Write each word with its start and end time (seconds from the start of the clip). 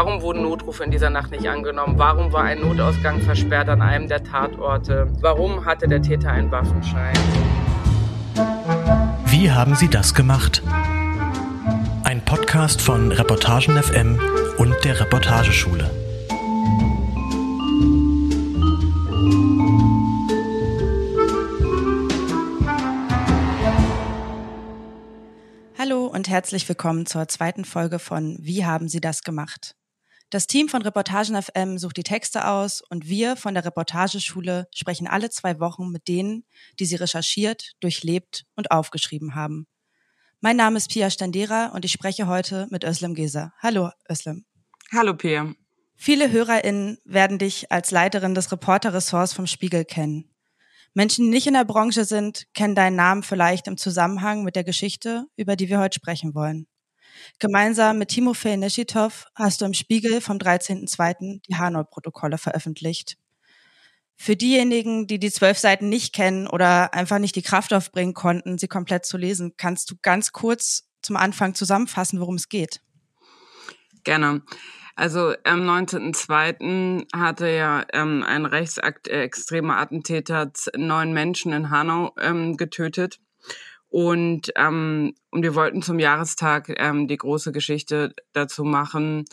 Warum 0.00 0.22
wurden 0.22 0.42
Notrufe 0.42 0.84
in 0.84 0.92
dieser 0.92 1.10
Nacht 1.10 1.32
nicht 1.32 1.48
angenommen? 1.48 1.98
Warum 1.98 2.32
war 2.32 2.44
ein 2.44 2.60
Notausgang 2.60 3.20
versperrt 3.20 3.68
an 3.68 3.82
einem 3.82 4.06
der 4.06 4.22
Tatorte? 4.22 5.08
Warum 5.20 5.64
hatte 5.64 5.88
der 5.88 6.00
Täter 6.00 6.30
einen 6.30 6.52
Waffenschein? 6.52 7.16
Wie 9.26 9.50
haben 9.50 9.74
Sie 9.74 9.88
das 9.88 10.14
gemacht? 10.14 10.62
Ein 12.04 12.24
Podcast 12.24 12.80
von 12.80 13.10
Reportagen 13.10 13.76
FM 13.82 14.20
und 14.58 14.72
der 14.84 15.00
Reportageschule. 15.00 15.90
Hallo 25.76 26.06
und 26.06 26.28
herzlich 26.28 26.68
willkommen 26.68 27.04
zur 27.04 27.26
zweiten 27.26 27.64
Folge 27.64 27.98
von 27.98 28.36
Wie 28.40 28.64
haben 28.64 28.88
Sie 28.88 29.00
das 29.00 29.24
gemacht? 29.24 29.74
Das 30.30 30.46
Team 30.46 30.68
von 30.68 30.82
Reportagen 30.82 31.40
FM 31.40 31.78
sucht 31.78 31.96
die 31.96 32.02
Texte 32.02 32.46
aus 32.46 32.82
und 32.82 33.08
wir 33.08 33.34
von 33.34 33.54
der 33.54 33.64
Reportageschule 33.64 34.68
sprechen 34.74 35.06
alle 35.06 35.30
zwei 35.30 35.58
Wochen 35.58 35.90
mit 35.90 36.06
denen, 36.06 36.44
die 36.78 36.84
sie 36.84 36.96
recherchiert, 36.96 37.72
durchlebt 37.80 38.44
und 38.54 38.70
aufgeschrieben 38.70 39.34
haben. 39.34 39.66
Mein 40.40 40.56
Name 40.56 40.76
ist 40.76 40.90
Pia 40.90 41.08
Standera 41.08 41.68
und 41.68 41.86
ich 41.86 41.92
spreche 41.92 42.26
heute 42.26 42.66
mit 42.70 42.84
Özlem 42.84 43.14
Geser. 43.14 43.54
Hallo 43.58 43.90
Özlem. 44.10 44.44
Hallo 44.92 45.14
Pia. 45.14 45.54
Viele 45.96 46.30
HörerInnen 46.30 46.98
werden 47.06 47.38
dich 47.38 47.72
als 47.72 47.90
Leiterin 47.90 48.34
des 48.34 48.52
Reporterressorts 48.52 49.32
vom 49.32 49.46
Spiegel 49.46 49.86
kennen. 49.86 50.30
Menschen, 50.92 51.24
die 51.24 51.30
nicht 51.30 51.46
in 51.46 51.54
der 51.54 51.64
Branche 51.64 52.04
sind, 52.04 52.52
kennen 52.52 52.74
deinen 52.74 52.96
Namen 52.96 53.22
vielleicht 53.22 53.66
im 53.66 53.78
Zusammenhang 53.78 54.44
mit 54.44 54.56
der 54.56 54.64
Geschichte, 54.64 55.24
über 55.36 55.56
die 55.56 55.70
wir 55.70 55.78
heute 55.78 55.96
sprechen 55.96 56.34
wollen. 56.34 56.66
Gemeinsam 57.38 57.98
mit 57.98 58.10
Timofey 58.10 58.56
Neschitov 58.56 59.26
hast 59.34 59.60
du 59.60 59.64
im 59.64 59.74
Spiegel 59.74 60.20
vom 60.20 60.38
13.02. 60.38 61.40
die 61.48 61.56
Hanoi-Protokolle 61.56 62.38
veröffentlicht. 62.38 63.16
Für 64.16 64.34
diejenigen, 64.34 65.06
die 65.06 65.20
die 65.20 65.30
zwölf 65.30 65.58
Seiten 65.58 65.88
nicht 65.88 66.12
kennen 66.12 66.48
oder 66.48 66.92
einfach 66.92 67.20
nicht 67.20 67.36
die 67.36 67.42
Kraft 67.42 67.72
aufbringen 67.72 68.14
konnten, 68.14 68.58
sie 68.58 68.66
komplett 68.66 69.06
zu 69.06 69.16
lesen, 69.16 69.54
kannst 69.56 69.90
du 69.90 69.94
ganz 70.02 70.32
kurz 70.32 70.88
zum 71.02 71.16
Anfang 71.16 71.54
zusammenfassen, 71.54 72.20
worum 72.20 72.34
es 72.34 72.48
geht? 72.48 72.80
Gerne. 74.02 74.42
Also 74.96 75.34
am 75.44 75.60
19.02. 75.60 77.06
hatte 77.14 77.48
ja 77.48 77.84
ähm, 77.92 78.24
ein 78.26 78.46
rechtsextremer 78.46 79.74
äh, 79.74 79.80
Attentäter 79.80 80.50
neun 80.76 81.12
Menschen 81.12 81.52
in 81.52 81.70
Hanau 81.70 82.12
ähm, 82.20 82.56
getötet. 82.56 83.20
Und, 83.88 84.52
ähm, 84.56 85.14
und 85.30 85.42
wir 85.42 85.54
wollten 85.54 85.82
zum 85.82 85.98
Jahrestag 85.98 86.74
ähm, 86.76 87.08
die 87.08 87.16
große 87.16 87.52
Geschichte 87.52 88.14
dazu 88.32 88.64
machen, 88.64 89.24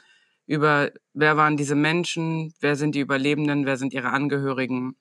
über 0.47 0.91
wer 1.13 1.37
waren 1.37 1.57
diese 1.57 1.75
Menschen, 1.75 2.53
wer 2.59 2.75
sind 2.75 2.95
die 2.95 2.99
Überlebenden, 2.99 3.65
wer 3.65 3.77
sind 3.77 3.93
ihre 3.93 4.09
Angehörigen. 4.09 4.95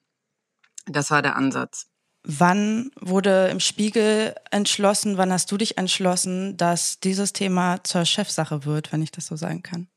Das 0.87 1.11
war 1.11 1.23
der 1.23 1.37
Ansatz. 1.37 1.87
Wann 2.27 2.91
wurde 2.99 3.49
im 3.49 3.61
Spiegel 3.61 4.35
entschlossen, 4.51 5.19
wann 5.19 5.31
hast 5.31 5.53
du 5.53 5.59
dich 5.59 5.77
entschlossen, 5.77 6.57
dass 6.57 6.99
dieses 6.99 7.35
Thema 7.35 7.85
zur 7.85 8.07
Chefsache 8.07 8.65
wird, 8.65 8.93
wenn 8.93 9.03
ich 9.03 9.11
das 9.11 9.27
so 9.27 9.37
sagen 9.37 9.63
kann? 9.63 9.89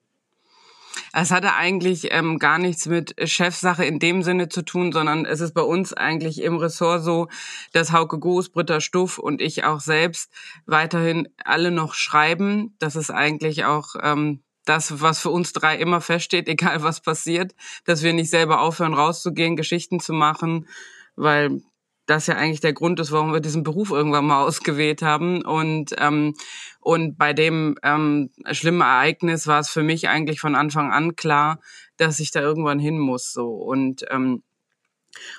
Es 1.13 1.31
hatte 1.31 1.53
eigentlich 1.53 2.07
ähm, 2.11 2.39
gar 2.39 2.57
nichts 2.57 2.85
mit 2.85 3.15
Chefsache 3.29 3.85
in 3.85 3.99
dem 3.99 4.23
Sinne 4.23 4.49
zu 4.49 4.63
tun, 4.63 4.91
sondern 4.91 5.25
es 5.25 5.41
ist 5.41 5.53
bei 5.53 5.61
uns 5.61 5.93
eigentlich 5.93 6.41
im 6.41 6.57
Ressort 6.57 7.03
so, 7.03 7.27
dass 7.73 7.91
Hauke 7.91 8.19
Goos, 8.19 8.49
Britta 8.49 8.81
Stuff 8.81 9.17
und 9.17 9.41
ich 9.41 9.63
auch 9.63 9.79
selbst 9.79 10.31
weiterhin 10.65 11.27
alle 11.43 11.71
noch 11.71 11.93
schreiben. 11.93 12.75
Das 12.79 12.95
ist 12.95 13.11
eigentlich 13.11 13.65
auch 13.65 13.95
ähm, 14.01 14.41
das, 14.65 15.01
was 15.01 15.19
für 15.19 15.29
uns 15.29 15.53
drei 15.53 15.77
immer 15.77 16.01
feststeht, 16.01 16.47
egal 16.49 16.83
was 16.83 17.01
passiert, 17.01 17.55
dass 17.85 18.03
wir 18.03 18.13
nicht 18.13 18.29
selber 18.29 18.61
aufhören, 18.61 18.93
rauszugehen, 18.93 19.55
Geschichten 19.55 19.99
zu 19.99 20.13
machen, 20.13 20.67
weil 21.15 21.61
das 22.07 22.25
ja 22.27 22.35
eigentlich 22.35 22.61
der 22.61 22.73
Grund 22.73 22.99
ist, 22.99 23.11
warum 23.11 23.33
wir 23.33 23.41
diesen 23.41 23.63
Beruf 23.63 23.91
irgendwann 23.91 24.25
mal 24.25 24.43
ausgewählt 24.43 25.01
haben. 25.01 25.43
Und, 25.43 25.93
ähm, 25.99 26.33
und 26.79 27.17
bei 27.17 27.33
dem 27.33 27.77
ähm, 27.83 28.31
schlimmen 28.51 28.81
Ereignis 28.81 29.45
war 29.45 29.59
es 29.59 29.69
für 29.69 29.83
mich 29.83 30.07
eigentlich 30.07 30.39
von 30.39 30.55
Anfang 30.55 30.91
an 30.91 31.15
klar, 31.15 31.59
dass 31.97 32.19
ich 32.19 32.31
da 32.31 32.39
irgendwann 32.39 32.79
hin 32.79 32.97
muss. 32.97 33.33
So. 33.33 33.49
Und, 33.49 34.05
ähm, 34.09 34.41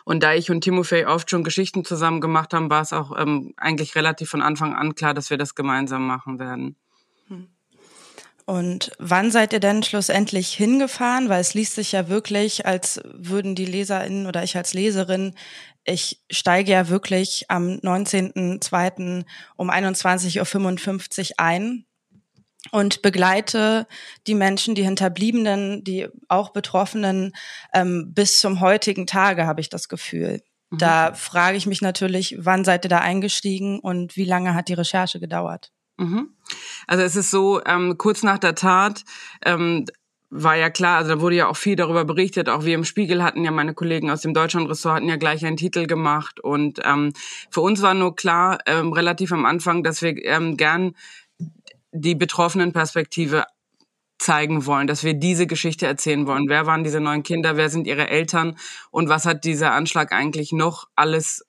und 0.05 0.23
da 0.23 0.35
ich 0.35 0.51
und 0.51 0.61
Timofey 0.61 1.07
oft 1.07 1.31
schon 1.31 1.43
Geschichten 1.43 1.85
zusammen 1.85 2.21
gemacht 2.21 2.53
haben, 2.53 2.71
war 2.71 2.83
es 2.83 2.93
auch 2.93 3.19
ähm, 3.19 3.55
eigentlich 3.57 3.97
relativ 3.97 4.29
von 4.29 4.43
Anfang 4.43 4.75
an 4.75 4.95
klar, 4.95 5.15
dass 5.15 5.31
wir 5.31 5.39
das 5.39 5.55
gemeinsam 5.55 6.07
machen 6.07 6.39
werden. 6.39 6.77
Hm. 7.29 7.49
Und 8.45 8.93
wann 8.99 9.31
seid 9.31 9.53
ihr 9.53 9.61
denn 9.61 9.83
schlussendlich 9.83 10.49
hingefahren? 10.55 11.29
Weil 11.29 11.41
es 11.41 11.53
liest 11.53 11.75
sich 11.75 11.93
ja 11.93 12.09
wirklich, 12.09 12.65
als 12.65 13.01
würden 13.05 13.55
die 13.55 13.67
LeserInnen 13.67 14.27
oder 14.27 14.43
ich 14.43 14.57
als 14.57 14.73
Leserin 14.73 15.35
ich 15.89 16.23
steige 16.31 16.73
ja 16.73 16.89
wirklich 16.89 17.47
am 17.49 17.69
19.02. 17.69 19.25
um 19.57 19.71
21.55 19.71 21.31
Uhr 21.31 21.35
ein 21.39 21.87
und 22.73 23.01
begleite 23.03 23.87
die 24.27 24.35
Menschen, 24.35 24.75
die 24.75 24.83
Hinterbliebenen, 24.83 25.85
die 25.85 26.09
auch 26.29 26.51
Betroffenen 26.51 27.35
ähm, 27.73 28.13
bis 28.13 28.41
zum 28.41 28.61
heutigen 28.61 29.07
Tage, 29.07 29.47
habe 29.47 29.61
ich 29.61 29.71
das 29.71 29.89
Gefühl. 29.89 30.43
Mhm. 30.71 30.79
Da 30.79 31.15
frage 31.15 31.57
ich 31.57 31.67
mich 31.67 31.81
natürlich, 31.81 32.37
wann 32.39 32.65
seid 32.65 32.85
ihr 32.85 32.91
da 32.91 32.99
eingestiegen 32.99 33.79
und 33.79 34.17
wie 34.17 34.25
lange 34.25 34.55
hat 34.55 34.69
die 34.69 34.75
Recherche 34.75 35.21
gedauert? 35.21 35.73
Mhm. 35.97 36.35
Also 36.87 37.03
es 37.03 37.17
ist 37.17 37.31
so, 37.31 37.65
ähm, 37.65 37.97
kurz 37.97 38.23
nach 38.23 38.39
der 38.39 38.55
Tat 38.55 39.05
ähm, 39.45 39.87
war 40.31 40.57
ja 40.57 40.69
klar, 40.69 40.99
also 40.99 41.15
da 41.15 41.21
wurde 41.21 41.37
ja 41.37 41.49
auch 41.49 41.57
viel 41.57 41.77
darüber 41.77 42.05
berichtet, 42.05 42.49
auch 42.49 42.65
wir 42.65 42.75
im 42.75 42.85
Spiegel 42.85 43.23
hatten 43.23 43.45
ja 43.45 43.51
meine 43.51 43.75
Kollegen 43.75 44.11
aus 44.11 44.21
dem 44.21 44.35
Deutschlandressort 44.35 44.97
hatten 44.97 45.09
ja 45.09 45.17
gleich 45.17 45.45
einen 45.45 45.57
Titel 45.57 45.87
gemacht 45.87 46.41
und 46.41 46.81
ähm, 46.85 47.13
für 47.51 47.63
uns 47.63 47.81
war 47.81 47.95
nur 47.95 48.15
klar, 48.15 48.59
ähm, 48.67 48.93
relativ 48.93 49.33
am 49.33 49.47
Anfang, 49.47 49.83
dass 49.83 50.03
wir 50.03 50.23
ähm, 50.25 50.57
gern 50.57 50.95
die 51.93 52.15
betroffenen 52.15 52.73
Perspektive 52.73 53.45
zeigen 54.19 54.67
wollen, 54.67 54.87
dass 54.87 55.05
wir 55.05 55.15
diese 55.15 55.47
Geschichte 55.47 55.87
erzählen 55.87 56.27
wollen. 56.27 56.49
Wer 56.49 56.67
waren 56.67 56.85
diese 56.85 57.01
neuen 57.01 57.23
Kinder? 57.23 57.57
Wer 57.57 57.71
sind 57.71 57.87
ihre 57.87 58.09
Eltern? 58.09 58.59
Und 58.91 59.09
was 59.09 59.25
hat 59.25 59.45
dieser 59.45 59.73
Anschlag 59.73 60.13
eigentlich 60.13 60.53
noch 60.53 60.89
alles 60.97 61.47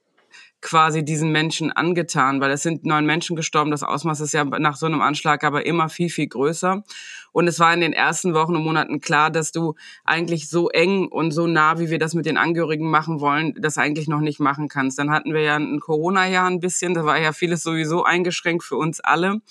quasi 0.62 1.04
diesen 1.04 1.32
Menschen 1.32 1.72
angetan, 1.72 2.42
weil 2.42 2.52
es 2.52 2.64
sind 2.64 2.86
neun 2.86 3.06
Menschen 3.06 3.36
gestorben. 3.36 3.72
Das 3.72 3.84
Ausmaß 3.84 4.20
ist 4.20 4.34
ja 4.34 4.44
nach 4.44 4.76
so 4.76 4.86
einem 4.86 5.02
Anschlag 5.02 5.44
aber 5.44 5.66
immer 5.66 5.90
viel, 5.90 6.10
viel 6.10 6.28
größer. 6.28 6.84
Und 7.32 7.48
es 7.48 7.60
war 7.60 7.74
in 7.74 7.82
den 7.82 7.94
ersten 7.94 8.34
Wochen 8.34 8.56
und 8.56 8.64
Monaten 8.64 9.00
klar, 9.00 9.30
dass 9.30 9.52
du 9.52 9.76
eigentlich 10.04 10.50
so 10.50 10.70
eng 10.70 11.08
und 11.08 11.32
so 11.32 11.48
nah, 11.48 11.80
wie 11.80 11.90
wir 11.90 12.00
das 12.00 12.14
mit 12.14 12.26
den 12.26 12.38
Angehörigen 12.38 12.90
machen 12.90 13.20
wollen, 13.20 13.54
das 13.60 13.78
eigentlich 13.78 14.08
noch 14.08 14.20
nicht 14.20 14.40
machen 14.40 14.68
kannst. 14.68 15.00
Dann 15.00 15.12
hatten 15.12 15.34
wir 15.34 15.42
ja 15.42 15.56
ein 15.56 15.80
Corona-Jahr 15.80 16.50
ein 16.50 16.60
bisschen, 16.60 16.94
da 16.94 17.06
war 17.06 17.20
ja 17.20 17.32
vieles 17.32 17.64
sowieso 17.64 18.04
eingeschränkt 18.04 18.64
für 18.64 18.76
uns 18.76 19.00
alle. 19.00 19.42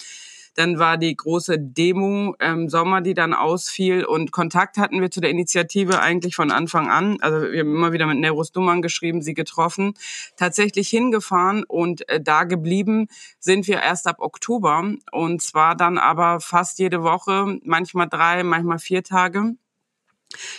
Dann 0.59 0.81
war 0.81 0.97
die 0.99 1.17
große 1.17 1.57
Demo 1.57 2.35
im 2.41 2.69
Sommer, 2.69 3.01
die 3.01 3.15
dann 3.15 3.33
ausfiel. 3.33 4.05
Und 4.05 4.33
Kontakt 4.33 4.77
hatten 4.77 5.01
wir 5.01 5.09
zu 5.09 5.21
der 5.21 5.31
Initiative 5.31 6.01
eigentlich 6.01 6.35
von 6.35 6.51
Anfang 6.51 6.91
an. 6.91 7.19
Also 7.21 7.53
wir 7.53 7.61
haben 7.61 7.77
immer 7.77 7.93
wieder 7.93 8.07
mit 8.07 8.19
Nerus 8.19 8.51
Dummern 8.51 8.83
geschrieben, 8.83 9.23
sie 9.23 9.35
getroffen, 9.35 9.95
tatsächlich 10.37 10.89
hingefahren 10.89 11.63
und 11.63 12.09
äh, 12.09 12.21
da 12.21 12.43
geblieben 12.43 13.07
sind 13.39 13.69
wir 13.69 13.83
erst 13.83 14.09
ab 14.09 14.17
Oktober. 14.19 14.95
Und 15.13 15.43
zwar 15.43 15.77
dann 15.77 15.97
aber 15.97 16.41
fast 16.41 16.81
jede 16.81 17.05
Woche, 17.05 17.61
manchmal 17.63 18.09
drei, 18.09 18.43
manchmal 18.43 18.81
vier 18.81 19.05
Tage. 19.05 19.55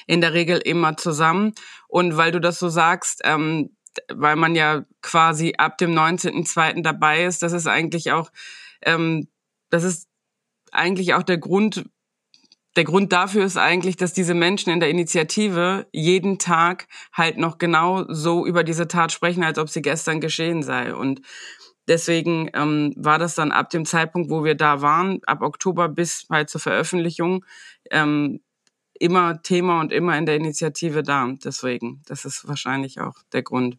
In 0.07 0.21
der 0.21 0.33
Regel 0.33 0.59
immer 0.59 0.95
zusammen. 0.95 1.51
Und 1.89 2.16
weil 2.16 2.31
du 2.31 2.39
das 2.39 2.57
so 2.57 2.69
sagst, 2.69 3.19
ähm, 3.25 3.75
weil 4.07 4.37
man 4.37 4.55
ja 4.55 4.85
quasi 5.01 5.55
ab 5.57 5.77
dem 5.77 5.91
19.02. 5.91 6.83
dabei 6.83 7.25
ist, 7.25 7.43
das 7.43 7.51
ist 7.51 7.67
eigentlich 7.67 8.13
auch 8.13 8.31
ähm, 8.81 9.27
das 9.69 9.84
ist 9.84 10.07
eigentlich 10.72 11.13
auch 11.13 11.24
der 11.24 11.38
Grund, 11.38 11.85
der 12.75 12.84
Grund 12.84 13.12
dafür 13.12 13.46
ist 13.46 13.57
eigentlich, 13.57 13.97
dass 13.97 14.13
diese 14.13 14.34
Menschen 14.34 14.72
in 14.72 14.79
der 14.79 14.90
Initiative 14.90 15.88
jeden 15.91 16.38
Tag 16.40 16.88
halt 17.14 17.38
noch 17.38 17.58
genau 17.58 18.05
so 18.08 18.46
über 18.46 18.64
diese 18.64 18.88
Tat 18.88 19.11
sprechen, 19.11 19.43
als 19.43 19.58
ob 19.58 19.70
sie 19.70 19.82
gestern 19.82 20.22
geschehen 20.22 20.64
sei. 20.64 20.93
Und 20.93 21.22
deswegen 21.88 22.49
ähm, 22.53 22.93
war 22.96 23.17
das 23.17 23.35
dann 23.35 23.52
ab 23.52 23.70
dem 23.70 23.85
Zeitpunkt, 23.85 24.29
wo 24.29 24.43
wir 24.43 24.55
da 24.55 24.82
waren, 24.82 25.20
ab 25.26 25.41
Oktober 25.41 25.90
bis 25.90 26.28
halt 26.29 26.49
zur 26.49 26.61
Veröffentlichung, 26.61 27.43
ähm, 27.91 28.41
immer 28.99 29.41
Thema 29.41 29.79
und 29.79 29.91
immer 29.91 30.17
in 30.17 30.26
der 30.26 30.35
Initiative 30.35 31.03
da. 31.03 31.28
Deswegen, 31.43 32.02
das 32.05 32.26
ist 32.26 32.47
wahrscheinlich 32.47 32.99
auch 32.99 33.16
der 33.34 33.43
Grund. 33.43 33.78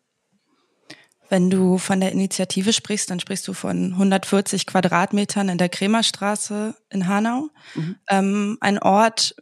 Wenn 1.31 1.49
du 1.49 1.79
von 1.79 2.01
der 2.01 2.13
Initiative 2.13 2.73
sprichst, 2.73 3.09
dann 3.09 3.21
sprichst 3.21 3.47
du 3.49 3.53
von 3.53 3.93
140 3.93 4.67
Quadratmetern 4.67 5.49
in 5.49 5.59
der 5.59 5.69
Kremerstraße 5.69 6.75
in 6.91 7.07
Hanau. 7.07 7.49
Mhm. 7.75 7.97
Ähm, 8.09 8.59
ein 8.61 8.79
Ort, 8.81 9.37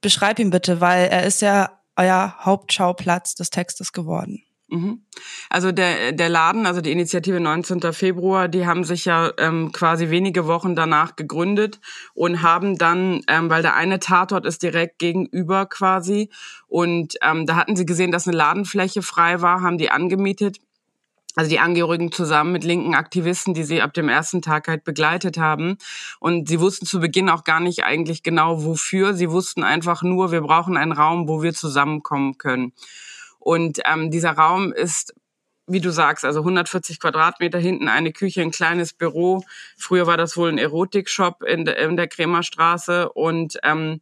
beschreib 0.00 0.38
ihn 0.38 0.50
bitte, 0.50 0.80
weil 0.80 1.08
er 1.08 1.24
ist 1.24 1.42
ja 1.42 1.70
euer 1.96 2.36
Hauptschauplatz 2.40 3.34
des 3.34 3.50
Textes 3.50 3.92
geworden. 3.92 4.42
Mhm. 4.68 5.02
Also 5.50 5.72
der, 5.72 6.12
der 6.12 6.28
Laden, 6.28 6.66
also 6.66 6.80
die 6.80 6.90
Initiative 6.90 7.38
19. 7.38 7.92
Februar, 7.92 8.48
die 8.48 8.66
haben 8.66 8.84
sich 8.84 9.04
ja 9.04 9.30
ähm, 9.38 9.70
quasi 9.72 10.10
wenige 10.10 10.46
Wochen 10.46 10.74
danach 10.74 11.16
gegründet 11.16 11.80
und 12.14 12.42
haben 12.42 12.78
dann, 12.78 13.20
ähm, 13.28 13.50
weil 13.50 13.62
der 13.62 13.74
eine 13.74 14.00
Tatort 14.00 14.46
ist 14.46 14.62
direkt 14.62 14.98
gegenüber 14.98 15.66
quasi 15.66 16.30
und 16.66 17.14
ähm, 17.22 17.46
da 17.46 17.56
hatten 17.56 17.76
sie 17.76 17.86
gesehen, 17.86 18.10
dass 18.10 18.26
eine 18.26 18.36
Ladenfläche 18.36 19.02
frei 19.02 19.42
war, 19.42 19.60
haben 19.60 19.78
die 19.78 19.90
angemietet 19.90 20.58
also 21.36 21.50
die 21.50 21.58
Angehörigen 21.58 22.12
zusammen 22.12 22.52
mit 22.52 22.64
linken 22.64 22.94
Aktivisten, 22.94 23.54
die 23.54 23.64
sie 23.64 23.82
ab 23.82 23.92
dem 23.92 24.08
ersten 24.08 24.42
Tag 24.42 24.68
halt 24.68 24.84
begleitet 24.84 25.36
haben. 25.36 25.78
Und 26.20 26.48
sie 26.48 26.60
wussten 26.60 26.86
zu 26.86 27.00
Beginn 27.00 27.28
auch 27.28 27.44
gar 27.44 27.60
nicht 27.60 27.84
eigentlich 27.84 28.22
genau 28.22 28.64
wofür. 28.64 29.14
Sie 29.14 29.30
wussten 29.30 29.64
einfach 29.64 30.02
nur, 30.02 30.30
wir 30.30 30.42
brauchen 30.42 30.76
einen 30.76 30.92
Raum, 30.92 31.28
wo 31.28 31.42
wir 31.42 31.52
zusammenkommen 31.54 32.38
können. 32.38 32.72
Und 33.38 33.80
ähm, 33.84 34.10
dieser 34.10 34.32
Raum 34.32 34.72
ist 34.72 35.14
wie 35.66 35.80
du 35.80 35.90
sagst, 35.90 36.24
also 36.24 36.40
140 36.40 37.00
Quadratmeter 37.00 37.58
hinten 37.58 37.88
eine 37.88 38.12
Küche, 38.12 38.42
ein 38.42 38.50
kleines 38.50 38.92
Büro. 38.92 39.44
Früher 39.78 40.06
war 40.06 40.16
das 40.16 40.36
wohl 40.36 40.50
ein 40.50 40.58
Erotikshop 40.58 41.42
in, 41.42 41.64
de, 41.64 41.82
in 41.82 41.96
der 41.96 42.08
Kremerstraße 42.08 43.10
und 43.10 43.58
ähm, 43.62 44.00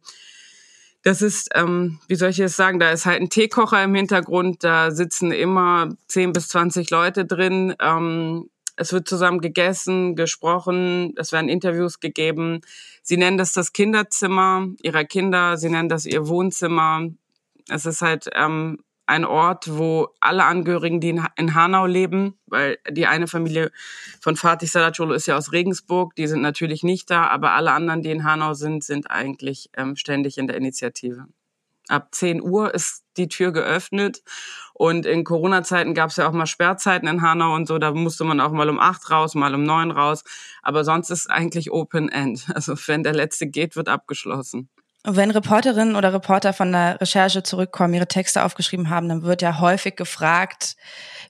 das 1.03 1.21
ist, 1.21 1.49
ähm, 1.53 1.99
wie 2.07 2.15
soll 2.15 2.29
ich 2.29 2.39
es 2.39 2.55
sagen, 2.55 2.79
da 2.79 2.91
ist 2.91 3.05
halt 3.05 3.21
ein 3.21 3.29
Teekocher 3.29 3.83
im 3.83 3.93
Hintergrund, 3.93 4.63
da 4.63 4.91
sitzen 4.91 5.31
immer 5.31 5.89
10 6.07 6.31
bis 6.31 6.47
20 6.47 6.89
Leute 6.89 7.25
drin. 7.25 7.75
Ähm, 7.81 8.49
es 8.77 8.93
wird 8.93 9.07
zusammen 9.07 9.39
gegessen, 9.39 10.15
gesprochen, 10.15 11.13
es 11.17 11.31
werden 11.31 11.49
Interviews 11.49 11.99
gegeben. 11.99 12.61
Sie 13.03 13.17
nennen 13.17 13.37
das 13.37 13.53
das 13.53 13.73
Kinderzimmer 13.73 14.67
ihrer 14.81 15.03
Kinder, 15.03 15.57
sie 15.57 15.69
nennen 15.69 15.89
das 15.89 16.05
ihr 16.05 16.27
Wohnzimmer. 16.27 17.09
Es 17.69 17.85
ist 17.85 18.01
halt 18.01 18.29
ähm, 18.33 18.79
ein 19.05 19.25
Ort, 19.25 19.77
wo 19.77 20.09
alle 20.19 20.45
Angehörigen, 20.45 21.01
die 21.01 21.19
in 21.35 21.55
Hanau 21.55 21.85
leben, 21.85 22.37
weil 22.45 22.77
die 22.89 23.05
eine 23.05 23.27
Familie 23.27 23.71
von 24.21 24.35
Fatih 24.35 24.67
Salacolo 24.67 25.13
ist 25.13 25.27
ja 25.27 25.37
aus 25.37 25.51
Regensburg, 25.51 26.15
die 26.15 26.27
sind 26.27 26.41
natürlich 26.41 26.83
nicht 26.83 27.09
da, 27.09 27.27
aber 27.27 27.51
alle 27.51 27.71
anderen, 27.71 28.01
die 28.01 28.11
in 28.11 28.23
Hanau 28.23 28.53
sind, 28.53 28.83
sind 28.83 29.11
eigentlich 29.11 29.69
ähm, 29.75 29.95
ständig 29.95 30.37
in 30.37 30.47
der 30.47 30.57
Initiative. 30.57 31.27
Ab 31.89 32.15
10 32.15 32.41
Uhr 32.41 32.73
ist 32.73 33.03
die 33.17 33.27
Tür 33.27 33.51
geöffnet 33.51 34.23
und 34.73 35.05
in 35.05 35.25
Corona-Zeiten 35.25 35.93
gab 35.93 36.11
es 36.11 36.15
ja 36.15 36.27
auch 36.27 36.31
mal 36.31 36.45
Sperrzeiten 36.45 37.09
in 37.09 37.21
Hanau 37.21 37.53
und 37.53 37.67
so, 37.67 37.77
da 37.77 37.91
musste 37.91 38.23
man 38.23 38.39
auch 38.39 38.51
mal 38.51 38.69
um 38.69 38.79
acht 38.79 39.11
raus, 39.11 39.35
mal 39.35 39.53
um 39.53 39.63
neun 39.63 39.91
raus, 39.91 40.23
aber 40.61 40.85
sonst 40.85 41.09
ist 41.09 41.29
eigentlich 41.29 41.71
Open 41.71 42.09
End. 42.09 42.47
Also 42.55 42.75
wenn 42.87 43.03
der 43.03 43.13
Letzte 43.13 43.47
geht, 43.47 43.75
wird 43.75 43.89
abgeschlossen. 43.89 44.69
Wenn 45.05 45.31
Reporterinnen 45.31 45.97
oder 45.97 46.13
Reporter 46.13 46.53
von 46.53 46.71
der 46.71 47.01
Recherche 47.01 47.43
zurückkommen, 47.43 47.93
ihre 47.93 48.07
Texte 48.07 48.45
aufgeschrieben 48.45 48.89
haben, 48.89 49.09
dann 49.09 49.23
wird 49.23 49.41
ja 49.41 49.59
häufig 49.59 49.97
gefragt, 49.97 50.77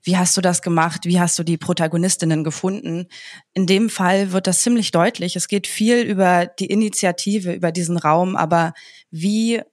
wie 0.04 0.16
hast 0.16 0.38
du 0.38 0.42
das 0.42 0.62
gemacht? 0.62 1.06
Wie 1.06 1.20
hast 1.20 1.40
du 1.40 1.44
die 1.44 1.58
Protagonistinnen 1.58 2.44
gefunden? 2.44 3.08
In 3.54 3.66
dem 3.66 3.90
Fall 3.90 4.32
wird 4.32 4.46
das 4.46 4.62
ziemlich 4.62 4.92
deutlich. 4.92 5.36
Es 5.36 5.48
geht 5.48 5.66
viel 5.66 6.02
über 6.02 6.46
die 6.46 6.68
Initiative, 6.68 7.52
über 7.52 7.72
diesen 7.72 7.98
Raum, 7.98 8.36
aber 8.36 8.74
wie 9.10 9.64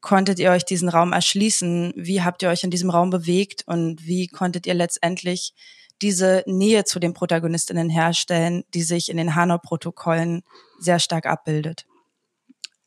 konntet 0.00 0.38
ihr 0.38 0.52
euch 0.52 0.64
diesen 0.64 0.88
Raum 0.88 1.12
erschließen? 1.12 1.92
Wie 1.96 2.22
habt 2.22 2.42
ihr 2.42 2.50
euch 2.50 2.62
in 2.62 2.70
diesem 2.70 2.90
Raum 2.90 3.10
bewegt 3.10 3.64
und 3.66 4.06
wie 4.06 4.28
konntet 4.28 4.64
ihr 4.66 4.74
letztendlich 4.74 5.54
diese 6.02 6.44
Nähe 6.46 6.84
zu 6.84 7.00
den 7.00 7.14
Protagonistinnen 7.14 7.90
herstellen, 7.90 8.62
die 8.74 8.82
sich 8.82 9.08
in 9.08 9.16
den 9.16 9.34
Hanau-Protokollen 9.34 10.42
sehr 10.78 11.00
stark 11.00 11.26
abbildet? 11.26 11.86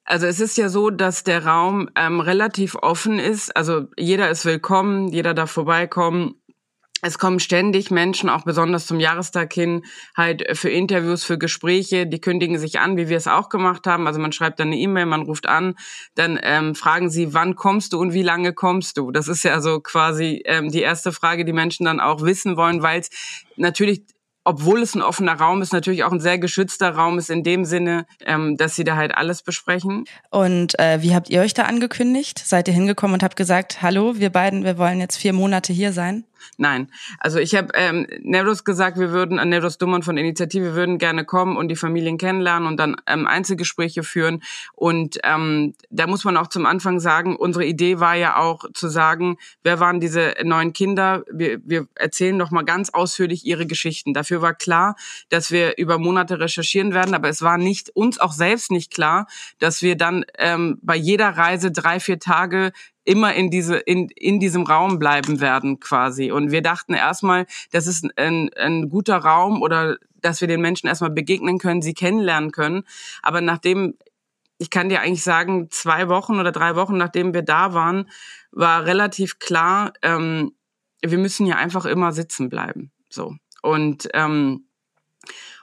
Also 0.06 0.28
es 0.28 0.40
ist 0.40 0.58
ja 0.58 0.70
so, 0.70 0.90
dass 0.90 1.24
der 1.24 1.46
Raum 1.46 1.90
ähm, 1.96 2.20
relativ 2.20 2.76
offen 2.76 3.20
ist. 3.20 3.56
Also 3.56 3.88
jeder 3.98 4.30
ist 4.30 4.46
willkommen, 4.46 5.08
jeder 5.08 5.34
darf 5.34 5.52
vorbeikommen. 5.52 6.36
Es 7.06 7.20
kommen 7.20 7.42
ständig 7.42 7.92
Menschen, 7.92 8.30
auch 8.30 8.46
besonders 8.46 8.86
zum 8.86 8.98
Jahrestag 8.98 9.52
hin, 9.52 9.84
halt 10.16 10.46
für 10.58 10.70
Interviews, 10.70 11.26
für 11.26 11.38
Gespräche. 11.38 12.08
Die 12.08 12.22
kündigen 12.22 12.58
sich 12.58 12.80
an, 12.80 12.96
wie 12.96 13.10
wir 13.10 13.18
es 13.18 13.28
auch 13.28 13.50
gemacht 13.50 13.86
haben. 13.88 14.08
Also 14.08 14.22
man 14.22 14.32
schreibt 14.32 14.62
dann 14.62 14.68
eine 14.68 14.78
E-Mail, 14.78 15.06
man 15.06 15.24
ruft 15.24 15.46
an, 15.46 15.76
dann 16.16 16.40
ähm, 16.42 16.76
fragen 16.76 17.10
sie, 17.10 17.34
wann 17.34 17.56
kommst 17.56 17.92
du 17.92 18.00
und 18.00 18.14
wie 18.14 18.22
lange 18.22 18.54
kommst 18.54 18.98
du? 18.98 19.12
Das 19.12 19.28
ist 19.28 19.44
ja 19.44 19.60
so 19.60 19.82
quasi 19.82 20.44
ähm, 20.46 20.72
die 20.72 20.80
erste 20.82 21.12
Frage, 21.12 21.44
die 21.44 21.52
Menschen 21.52 21.86
dann 21.86 22.00
auch 22.00 22.22
wissen 22.22 22.56
wollen, 22.56 22.82
weil 22.82 23.02
es 23.02 23.10
natürlich 23.58 24.04
obwohl 24.44 24.82
es 24.82 24.96
ein 24.96 25.02
offener 25.02 25.34
Raum 25.34 25.62
ist, 25.62 25.74
natürlich 25.74 26.04
auch 26.04 26.12
ein 26.12 26.20
sehr 26.20 26.38
geschützter 26.38 26.92
Raum 26.92 27.18
ist 27.18 27.30
in 27.30 27.44
dem 27.44 27.66
Sinne, 27.66 28.06
ähm, 28.26 28.58
dass 28.58 28.76
sie 28.76 28.84
da 28.84 28.96
halt 28.96 29.16
alles 29.16 29.42
besprechen. 29.42 30.06
Und 30.30 30.78
äh, 30.80 31.02
wie 31.02 31.16
habt 31.16 31.30
ihr 31.30 31.42
euch 31.42 31.54
da 31.54 31.64
angekündigt? 31.64 32.40
Seid 32.40 32.68
ihr 32.68 32.74
hingekommen 32.74 33.16
und 33.16 33.24
habt 33.24 33.36
gesagt, 33.36 33.82
hallo, 33.82 34.16
wir 34.18 34.30
beiden, 34.30 34.64
wir 34.64 34.78
wollen 34.78 35.00
jetzt 35.00 35.18
vier 35.18 35.34
Monate 35.34 35.74
hier 35.74 35.94
sein? 35.94 36.26
Nein, 36.58 36.90
also 37.20 37.40
ich 37.40 37.56
habe 37.56 37.70
ähm, 37.74 38.08
Nevros 38.22 38.64
gesagt, 38.64 38.98
wir 39.00 39.12
würden, 39.12 39.40
an 39.40 39.50
Nevros 39.50 39.78
Dummern 39.78 40.04
von 40.04 40.18
Initiative 40.18 40.76
würden 40.76 40.98
gerne 40.98 41.26
kommen 41.26 41.58
und 41.58 41.68
die 41.70 41.76
Familien 41.76 42.18
kennenlernen 42.18 42.68
und 42.68 42.78
dann 42.78 42.96
ähm, 43.08 43.28
Einzelgespräche 43.28 44.04
führen. 44.04 44.44
Und 44.74 45.20
ähm, 45.24 45.74
da 45.90 46.08
muss 46.08 46.24
man 46.24 46.38
auch 46.38 46.48
zum 46.48 46.66
Anfang 46.66 47.00
sagen, 47.00 47.36
unsere 47.36 47.66
Idee 47.66 48.00
war 48.00 48.16
ja 48.16 48.38
auch 48.38 48.66
zu 48.74 48.88
sagen, 48.88 49.38
wer 49.64 49.80
waren 49.80 50.00
diese 50.00 50.36
neuen 50.44 50.74
Kinder? 50.74 51.24
Wir, 51.32 51.60
wir 51.64 51.88
erzählen 51.96 52.38
noch 52.38 52.52
mal 52.52 52.64
ganz 52.64 52.90
ausführlich 52.90 53.46
ihre 53.46 53.66
Geschichten. 53.66 54.14
Dafür 54.14 54.42
war 54.42 54.54
klar, 54.54 54.96
dass 55.30 55.52
wir 55.52 55.78
über 55.78 55.98
Monate 55.98 56.40
recherchieren 56.40 56.94
werden, 56.94 57.14
aber 57.14 57.30
es 57.30 57.42
war 57.42 57.58
nicht 57.58 57.90
uns 57.96 58.20
auch 58.20 58.34
selbst 58.34 58.72
nicht 58.72 58.94
klar, 58.94 59.28
dass 59.60 59.82
wir 59.82 59.96
dann 59.96 60.26
ähm, 60.38 60.80
bei 60.82 60.96
jeder 60.96 61.30
Reise 61.30 61.72
drei, 61.72 62.00
vier 62.00 62.20
Tage 62.20 62.72
immer 63.04 63.34
in 63.34 63.50
diese 63.50 63.76
in, 63.78 64.10
in 64.10 64.40
diesem 64.40 64.64
Raum 64.64 65.00
bleiben 65.00 65.42
werden 65.42 65.80
quasi. 65.80 66.32
Und 66.32 66.52
wir 66.52 66.62
dachten 66.62 66.94
erstmal 66.94 67.46
das 67.72 67.88
ist 67.88 68.06
ein, 68.18 68.50
ein 68.54 68.90
guter 68.90 69.18
Raum 69.18 69.62
oder 69.62 69.98
dass 70.22 70.42
wir 70.42 70.48
den 70.48 70.62
Menschen 70.62 70.88
erstmal 70.88 71.12
begegnen 71.12 71.58
können 71.58 71.82
sie 71.82 71.94
kennenlernen 71.94 72.52
können. 72.52 72.84
Aber 73.22 73.42
nachdem 73.42 73.96
ich 74.58 74.70
kann 74.70 74.90
dir 74.90 75.02
eigentlich 75.02 75.24
sagen 75.24 75.68
zwei 75.72 76.08
Wochen 76.08 76.40
oder 76.40 76.52
drei 76.52 76.76
Wochen 76.76 76.98
nachdem 76.98 77.34
wir 77.34 77.42
da 77.42 77.74
waren 77.74 78.10
war 78.52 78.86
relativ 78.86 79.40
klar 79.40 79.94
ähm, 80.02 80.54
wir 81.02 81.18
müssen 81.18 81.46
ja 81.46 81.58
einfach 81.58 81.86
immer 81.86 82.14
sitzen 82.14 82.50
bleiben. 82.50 82.92
So. 83.10 83.36
Und 83.62 84.08
ähm, 84.14 84.66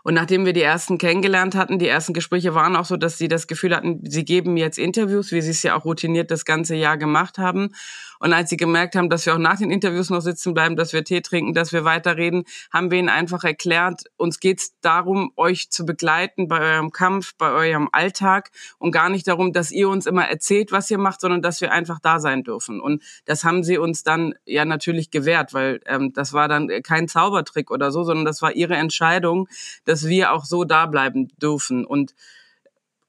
und 0.02 0.14
nachdem 0.14 0.46
wir 0.46 0.52
die 0.52 0.62
ersten 0.62 0.98
kennengelernt 0.98 1.54
hatten, 1.54 1.78
die 1.78 1.88
ersten 1.88 2.12
Gespräche 2.12 2.54
waren 2.54 2.76
auch 2.76 2.84
so, 2.84 2.96
dass 2.96 3.18
sie 3.18 3.28
das 3.28 3.46
Gefühl 3.46 3.74
hatten, 3.74 4.00
sie 4.04 4.24
geben 4.24 4.56
jetzt 4.56 4.78
Interviews, 4.78 5.32
wie 5.32 5.42
sie 5.42 5.50
es 5.50 5.62
ja 5.62 5.76
auch 5.76 5.84
routiniert 5.84 6.30
das 6.30 6.44
ganze 6.44 6.74
Jahr 6.74 6.96
gemacht 6.96 7.38
haben. 7.38 7.74
Und 8.20 8.34
als 8.34 8.50
sie 8.50 8.58
gemerkt 8.58 8.94
haben, 8.96 9.08
dass 9.08 9.24
wir 9.26 9.34
auch 9.34 9.38
nach 9.38 9.58
den 9.58 9.70
Interviews 9.70 10.10
noch 10.10 10.20
sitzen 10.20 10.52
bleiben, 10.54 10.76
dass 10.76 10.92
wir 10.92 11.02
Tee 11.04 11.22
trinken, 11.22 11.54
dass 11.54 11.72
wir 11.72 11.84
weiterreden, 11.84 12.44
haben 12.72 12.90
wir 12.90 12.98
ihnen 12.98 13.08
einfach 13.08 13.44
erklärt, 13.44 14.02
uns 14.16 14.40
geht 14.40 14.60
es 14.60 14.74
darum, 14.82 15.32
euch 15.36 15.70
zu 15.70 15.86
begleiten 15.86 16.46
bei 16.46 16.60
eurem 16.60 16.92
Kampf, 16.92 17.34
bei 17.38 17.50
eurem 17.50 17.88
Alltag 17.92 18.50
und 18.78 18.92
gar 18.92 19.08
nicht 19.08 19.26
darum, 19.26 19.54
dass 19.54 19.70
ihr 19.70 19.88
uns 19.88 20.04
immer 20.04 20.28
erzählt, 20.28 20.70
was 20.70 20.90
ihr 20.90 20.98
macht, 20.98 21.22
sondern 21.22 21.40
dass 21.40 21.62
wir 21.62 21.72
einfach 21.72 21.98
da 21.98 22.20
sein 22.20 22.44
dürfen. 22.44 22.78
Und 22.80 23.02
das 23.24 23.42
haben 23.42 23.64
sie 23.64 23.78
uns 23.78 24.02
dann 24.04 24.34
ja 24.44 24.66
natürlich 24.66 25.10
gewährt, 25.10 25.54
weil 25.54 25.80
ähm, 25.86 26.12
das 26.12 26.34
war 26.34 26.46
dann 26.46 26.68
kein 26.82 27.08
Zaubertrick 27.08 27.70
oder 27.70 27.90
so, 27.90 28.04
sondern 28.04 28.26
das 28.26 28.42
war 28.42 28.52
ihre 28.52 28.76
Entscheidung, 28.76 29.48
dass 29.86 30.06
wir 30.06 30.32
auch 30.32 30.44
so 30.44 30.64
da 30.64 30.84
bleiben 30.84 31.28
dürfen. 31.38 31.86
Und 31.86 32.14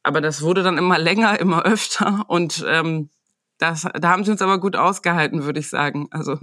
aber 0.04 0.22
das 0.22 0.42
wurde 0.42 0.64
dann 0.64 0.78
immer 0.78 0.98
länger, 1.00 1.38
immer 1.38 1.64
öfter 1.64 2.24
und 2.28 2.66
ähm, 2.66 3.10
das, 3.62 3.88
da 3.94 4.10
haben 4.10 4.24
sie 4.24 4.32
uns 4.32 4.42
aber 4.42 4.60
gut 4.60 4.76
ausgehalten, 4.76 5.44
würde 5.44 5.60
ich 5.60 5.70
sagen. 5.70 6.08
Also 6.10 6.40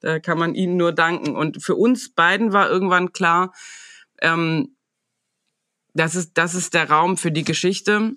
da 0.00 0.18
kann 0.20 0.38
man 0.38 0.54
ihnen 0.54 0.78
nur 0.78 0.92
danken. 0.92 1.36
Und 1.36 1.62
für 1.62 1.74
uns 1.74 2.14
beiden 2.14 2.54
war 2.54 2.70
irgendwann 2.70 3.12
klar, 3.12 3.52
ähm, 4.22 4.74
das 5.92 6.14
ist, 6.14 6.38
das 6.38 6.54
ist 6.54 6.72
der 6.72 6.88
Raum 6.88 7.18
für 7.18 7.30
die 7.30 7.44
Geschichte. 7.44 8.12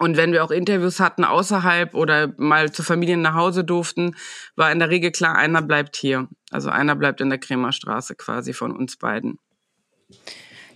Und 0.00 0.16
wenn 0.16 0.32
wir 0.32 0.42
auch 0.42 0.50
Interviews 0.50 0.98
hatten 0.98 1.24
außerhalb 1.24 1.94
oder 1.94 2.34
mal 2.36 2.72
zu 2.72 2.82
Familien 2.82 3.22
nach 3.22 3.34
Hause 3.34 3.62
durften, 3.62 4.16
war 4.56 4.72
in 4.72 4.80
der 4.80 4.90
Regel 4.90 5.12
klar, 5.12 5.36
einer 5.36 5.62
bleibt 5.62 5.96
hier. 5.96 6.28
Also 6.50 6.70
einer 6.70 6.96
bleibt 6.96 7.20
in 7.20 7.30
der 7.30 7.38
Kremerstraße 7.38 8.16
quasi 8.16 8.52
von 8.52 8.76
uns 8.76 8.96
beiden. 8.96 9.38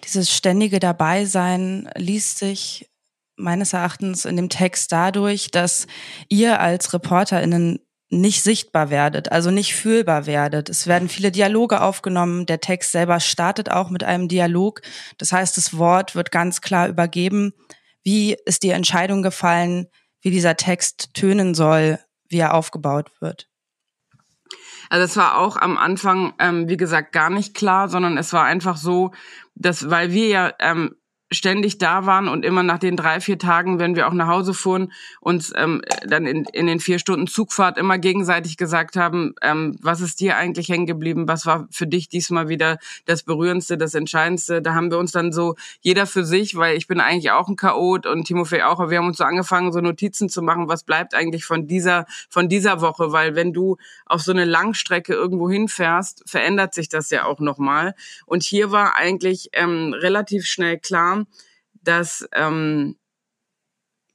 Dieses 0.04 0.32
ständige 0.32 0.78
Dabeisein 0.78 1.90
liest 1.96 2.38
sich 2.38 2.91
meines 3.42 3.72
Erachtens 3.72 4.24
in 4.24 4.36
dem 4.36 4.48
Text 4.48 4.92
dadurch, 4.92 5.50
dass 5.50 5.86
ihr 6.28 6.60
als 6.60 6.92
ReporterInnen 6.92 7.80
nicht 8.12 8.42
sichtbar 8.42 8.90
werdet, 8.90 9.32
also 9.32 9.50
nicht 9.50 9.74
fühlbar 9.74 10.26
werdet. 10.26 10.68
Es 10.68 10.86
werden 10.86 11.08
viele 11.08 11.32
Dialoge 11.32 11.80
aufgenommen. 11.80 12.44
Der 12.44 12.60
Text 12.60 12.92
selber 12.92 13.20
startet 13.20 13.70
auch 13.70 13.88
mit 13.88 14.04
einem 14.04 14.28
Dialog. 14.28 14.82
Das 15.16 15.32
heißt, 15.32 15.56
das 15.56 15.78
Wort 15.78 16.14
wird 16.14 16.30
ganz 16.30 16.60
klar 16.60 16.88
übergeben. 16.88 17.54
Wie 18.04 18.36
ist 18.44 18.64
die 18.64 18.70
Entscheidung 18.70 19.22
gefallen, 19.22 19.86
wie 20.20 20.30
dieser 20.30 20.56
Text 20.56 21.14
tönen 21.14 21.54
soll, 21.54 21.98
wie 22.28 22.38
er 22.38 22.52
aufgebaut 22.52 23.10
wird? 23.20 23.48
Also 24.90 25.04
es 25.04 25.16
war 25.16 25.38
auch 25.38 25.56
am 25.56 25.78
Anfang, 25.78 26.34
ähm, 26.38 26.68
wie 26.68 26.76
gesagt, 26.76 27.12
gar 27.12 27.30
nicht 27.30 27.54
klar, 27.54 27.88
sondern 27.88 28.18
es 28.18 28.34
war 28.34 28.44
einfach 28.44 28.76
so, 28.76 29.12
dass, 29.54 29.88
weil 29.88 30.12
wir 30.12 30.28
ja 30.28 30.52
ähm, 30.60 30.96
ständig 31.32 31.78
da 31.78 32.06
waren 32.06 32.28
und 32.28 32.44
immer 32.44 32.62
nach 32.62 32.78
den 32.78 32.96
drei, 32.96 33.20
vier 33.20 33.38
Tagen, 33.38 33.78
wenn 33.78 33.96
wir 33.96 34.08
auch 34.08 34.12
nach 34.12 34.28
Hause 34.28 34.54
fuhren, 34.54 34.92
uns 35.20 35.52
ähm, 35.56 35.82
dann 36.06 36.26
in, 36.26 36.44
in 36.52 36.66
den 36.66 36.80
vier 36.80 36.98
Stunden 36.98 37.26
Zugfahrt 37.26 37.78
immer 37.78 37.98
gegenseitig 37.98 38.56
gesagt 38.56 38.96
haben, 38.96 39.34
ähm, 39.42 39.76
was 39.80 40.00
ist 40.00 40.20
dir 40.20 40.36
eigentlich 40.36 40.68
hängen 40.68 40.86
geblieben, 40.86 41.28
was 41.28 41.46
war 41.46 41.66
für 41.70 41.86
dich 41.86 42.08
diesmal 42.08 42.48
wieder 42.48 42.78
das 43.06 43.22
Berührendste, 43.22 43.78
das 43.78 43.94
Entscheidendste. 43.94 44.62
Da 44.62 44.74
haben 44.74 44.90
wir 44.90 44.98
uns 44.98 45.12
dann 45.12 45.32
so, 45.32 45.56
jeder 45.80 46.06
für 46.06 46.24
sich, 46.24 46.56
weil 46.56 46.76
ich 46.76 46.86
bin 46.86 47.00
eigentlich 47.00 47.30
auch 47.30 47.48
ein 47.48 47.56
Chaot 47.56 48.06
und 48.06 48.24
Timofey 48.24 48.62
auch, 48.62 48.80
aber 48.80 48.90
wir 48.90 48.98
haben 48.98 49.08
uns 49.08 49.18
so 49.18 49.24
angefangen, 49.24 49.72
so 49.72 49.80
Notizen 49.80 50.28
zu 50.28 50.42
machen, 50.42 50.68
was 50.68 50.84
bleibt 50.84 51.14
eigentlich 51.14 51.44
von 51.44 51.66
dieser, 51.66 52.06
von 52.28 52.48
dieser 52.48 52.80
Woche, 52.80 53.12
weil 53.12 53.34
wenn 53.34 53.52
du 53.52 53.76
auf 54.06 54.22
so 54.22 54.32
eine 54.32 54.44
Langstrecke 54.44 55.12
irgendwo 55.12 55.50
hinfährst, 55.50 56.22
verändert 56.26 56.74
sich 56.74 56.88
das 56.88 57.10
ja 57.10 57.24
auch 57.24 57.40
nochmal. 57.40 57.94
Und 58.26 58.42
hier 58.42 58.70
war 58.70 58.96
eigentlich 58.96 59.50
ähm, 59.52 59.94
relativ 59.94 60.46
schnell 60.46 60.78
klar, 60.78 61.21
dass 61.82 62.28
ähm, 62.32 62.96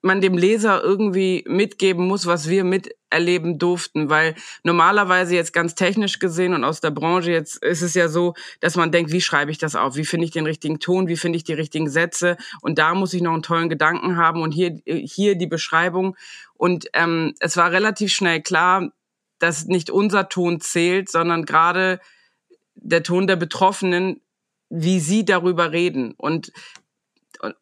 man 0.02 0.22
dem 0.22 0.38
Leser 0.38 0.82
irgendwie 0.84 1.44
mitgeben 1.48 2.08
muss, 2.08 2.26
was 2.26 2.50
wir 2.50 2.64
miterleben 2.64 3.58
durften, 3.58 4.10
weil 4.10 4.36
normalerweise 4.64 5.36
jetzt 5.36 5.54
ganz 5.54 5.76
technisch 5.76 6.20
gesehen 6.20 6.54
und 6.54 6.64
aus 6.64 6.82
der 6.82 6.92
Branche 6.92 7.32
jetzt 7.32 7.64
ist 7.64 7.82
es 7.82 7.94
ja 7.94 8.08
so, 8.08 8.34
dass 8.60 8.76
man 8.76 8.92
denkt, 8.92 9.12
wie 9.12 9.22
schreibe 9.22 9.52
ich 9.52 9.58
das 9.58 9.76
auf? 9.76 9.96
Wie 9.96 10.06
finde 10.06 10.26
ich 10.26 10.32
den 10.32 10.46
richtigen 10.46 10.80
Ton? 10.80 11.08
Wie 11.08 11.18
finde 11.18 11.38
ich 11.38 11.44
die 11.44 11.54
richtigen 11.54 11.90
Sätze? 11.90 12.38
Und 12.62 12.78
da 12.80 12.94
muss 12.94 13.14
ich 13.14 13.22
noch 13.22 13.34
einen 13.34 13.44
tollen 13.44 13.70
Gedanken 13.70 14.18
haben 14.18 14.42
und 14.42 14.52
hier 14.52 14.80
hier 14.86 15.36
die 15.36 15.48
Beschreibung 15.48 16.16
und 16.54 16.88
ähm, 16.94 17.34
es 17.40 17.58
war 17.58 17.72
relativ 17.72 18.12
schnell 18.12 18.42
klar, 18.42 18.92
dass 19.40 19.66
nicht 19.66 19.92
unser 19.92 20.30
Ton 20.30 20.60
zählt, 20.60 21.10
sondern 21.10 21.46
gerade 21.46 22.00
der 22.76 23.04
Ton 23.04 23.28
der 23.28 23.36
Betroffenen, 23.36 24.22
wie 24.70 25.00
sie 25.00 25.26
darüber 25.26 25.72
reden 25.72 26.14
und 26.18 26.52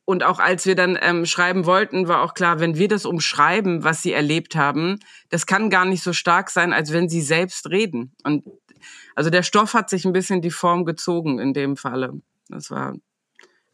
und 0.05 0.24
auch 0.24 0.39
als 0.39 0.65
wir 0.65 0.75
dann 0.75 0.98
ähm, 1.01 1.25
schreiben 1.25 1.65
wollten, 1.65 2.08
war 2.08 2.22
auch 2.22 2.34
klar, 2.34 2.60
wenn 2.60 2.77
wir 2.77 2.88
das 2.88 3.05
umschreiben, 3.05 3.84
was 3.84 4.01
sie 4.01 4.13
erlebt 4.13 4.55
haben, 4.55 5.00
das 5.29 5.46
kann 5.46 5.70
gar 5.70 5.86
nicht 5.86 6.03
so 6.03 6.13
stark 6.13 6.50
sein, 6.50 6.74
als 6.74 6.94
wenn 6.94 7.10
sie 7.10 7.22
selbst 7.22 7.70
reden. 7.70 8.15
Und 8.24 8.46
also 9.15 9.29
der 9.29 9.44
Stoff 9.44 9.74
hat 9.74 9.89
sich 9.89 10.05
ein 10.05 10.13
bisschen 10.13 10.41
die 10.41 10.51
Form 10.51 10.86
gezogen 10.86 11.39
in 11.39 11.53
dem 11.53 11.77
Falle. 11.77 12.13
Das 12.50 12.72
war 12.72 12.96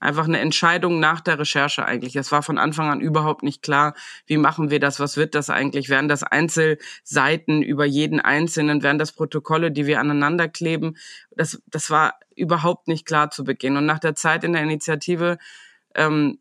einfach 0.01 0.25
eine 0.25 0.39
Entscheidung 0.39 0.99
nach 0.99 1.21
der 1.21 1.39
Recherche 1.39 1.85
eigentlich. 1.85 2.15
Es 2.15 2.31
war 2.31 2.41
von 2.41 2.57
Anfang 2.57 2.89
an 2.89 2.99
überhaupt 2.99 3.43
nicht 3.43 3.61
klar, 3.61 3.93
wie 4.25 4.37
machen 4.37 4.71
wir 4.71 4.79
das, 4.79 4.99
was 4.99 5.15
wird 5.15 5.35
das 5.35 5.49
eigentlich? 5.49 5.89
Werden 5.89 6.09
das 6.09 6.23
Einzelseiten 6.23 7.61
über 7.61 7.85
jeden 7.85 8.19
Einzelnen, 8.19 8.83
werden 8.83 8.97
das 8.97 9.13
Protokolle, 9.13 9.71
die 9.71 9.85
wir 9.85 9.99
aneinander 9.99 10.47
kleben? 10.47 10.97
Das, 11.29 11.61
das 11.67 11.89
war 11.89 12.15
überhaupt 12.35 12.87
nicht 12.87 13.05
klar 13.05 13.29
zu 13.29 13.43
Beginn. 13.43 13.77
Und 13.77 13.85
nach 13.85 13.99
der 13.99 14.15
Zeit 14.15 14.43
in 14.43 14.53
der 14.53 14.63
Initiative 14.63 15.37
ähm, 15.95 16.39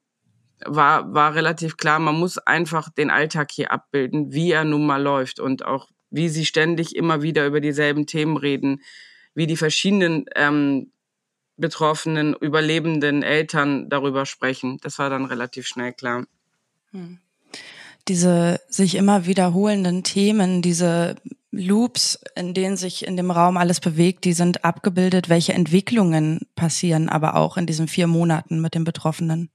war, 0.65 1.13
war 1.15 1.35
relativ 1.35 1.77
klar, 1.77 1.99
man 1.99 2.19
muss 2.19 2.39
einfach 2.39 2.91
den 2.91 3.11
Alltag 3.11 3.51
hier 3.51 3.73
abbilden, 3.73 4.33
wie 4.33 4.53
er 4.53 4.65
nun 4.65 4.87
mal 4.87 5.03
läuft 5.03 5.41
und 5.41 5.65
auch 5.65 5.89
wie 6.11 6.29
sie 6.29 6.45
ständig 6.45 6.97
immer 6.97 7.23
wieder 7.23 7.47
über 7.47 7.61
dieselben 7.61 8.07
Themen 8.07 8.37
reden, 8.37 8.83
wie 9.35 9.47
die 9.47 9.57
verschiedenen 9.57 10.27
ähm, 10.35 10.91
betroffenen, 11.57 12.35
überlebenden 12.35 13.23
Eltern 13.23 13.89
darüber 13.89 14.27
sprechen. 14.27 14.79
Das 14.83 14.99
war 14.99 15.09
dann 15.11 15.25
relativ 15.25 15.67
schnell 15.67 15.93
klar. 15.93 16.27
Hm. 16.91 17.19
Diese 18.09 18.61
sich 18.69 18.97
immer 18.97 19.27
wiederholenden 19.27 20.03
Themen, 20.03 20.63
diese 20.63 21.17
Loops, 21.53 22.19
in 22.37 22.55
denen 22.55 22.77
sich 22.77 23.07
in 23.07 23.17
dem 23.17 23.31
Raum 23.31 23.57
alles 23.57 23.81
bewegt, 23.81 24.25
die 24.25 24.33
sind 24.33 24.65
abgebildet. 24.65 25.29
Welche 25.29 25.53
Entwicklungen 25.53 26.47
passieren 26.55 27.09
aber 27.09 27.35
auch 27.35 27.57
in 27.57 27.67
diesen 27.67 27.89
vier 27.89 28.07
Monaten 28.07 28.61
mit 28.61 28.75
den 28.75 28.85
Betroffenen? 28.85 29.51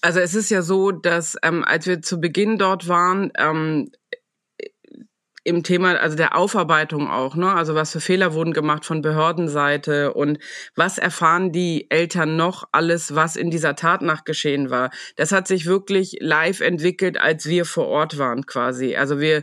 Also 0.00 0.20
es 0.20 0.34
ist 0.34 0.50
ja 0.50 0.62
so, 0.62 0.90
dass 0.90 1.36
ähm, 1.42 1.64
als 1.64 1.86
wir 1.86 2.02
zu 2.02 2.20
Beginn 2.20 2.58
dort 2.58 2.88
waren, 2.88 3.32
ähm, 3.38 3.90
im 5.44 5.62
Thema, 5.62 5.96
also 5.96 6.16
der 6.16 6.36
Aufarbeitung 6.36 7.10
auch, 7.10 7.34
ne? 7.34 7.52
Also 7.52 7.74
was 7.74 7.92
für 7.92 8.00
Fehler 8.00 8.32
wurden 8.32 8.52
gemacht 8.52 8.84
von 8.84 9.02
Behördenseite 9.02 10.12
und 10.14 10.38
was 10.76 10.98
erfahren 10.98 11.50
die 11.50 11.90
Eltern 11.90 12.36
noch 12.36 12.68
alles, 12.72 13.14
was 13.14 13.36
in 13.36 13.50
dieser 13.50 13.74
Tatnacht 13.74 14.24
geschehen 14.24 14.70
war. 14.70 14.90
Das 15.16 15.32
hat 15.32 15.48
sich 15.48 15.66
wirklich 15.66 16.16
live 16.20 16.60
entwickelt, 16.60 17.20
als 17.20 17.46
wir 17.46 17.64
vor 17.64 17.88
Ort 17.88 18.18
waren 18.18 18.46
quasi. 18.46 18.94
Also 18.94 19.18
wir 19.18 19.42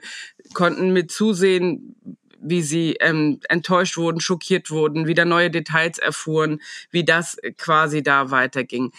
konnten 0.53 0.93
mit 0.93 1.11
zusehen, 1.11 1.95
wie 2.41 2.61
sie 2.61 2.95
ähm, 3.01 3.39
enttäuscht 3.49 3.97
wurden, 3.97 4.21
schockiert 4.21 4.71
wurden, 4.71 5.07
wieder 5.07 5.25
neue 5.25 5.51
Details 5.51 5.97
erfuhren, 5.97 6.61
wie 6.91 7.03
das 7.03 7.37
quasi 7.57 8.01
da 8.01 8.31
weiterging 8.31 8.91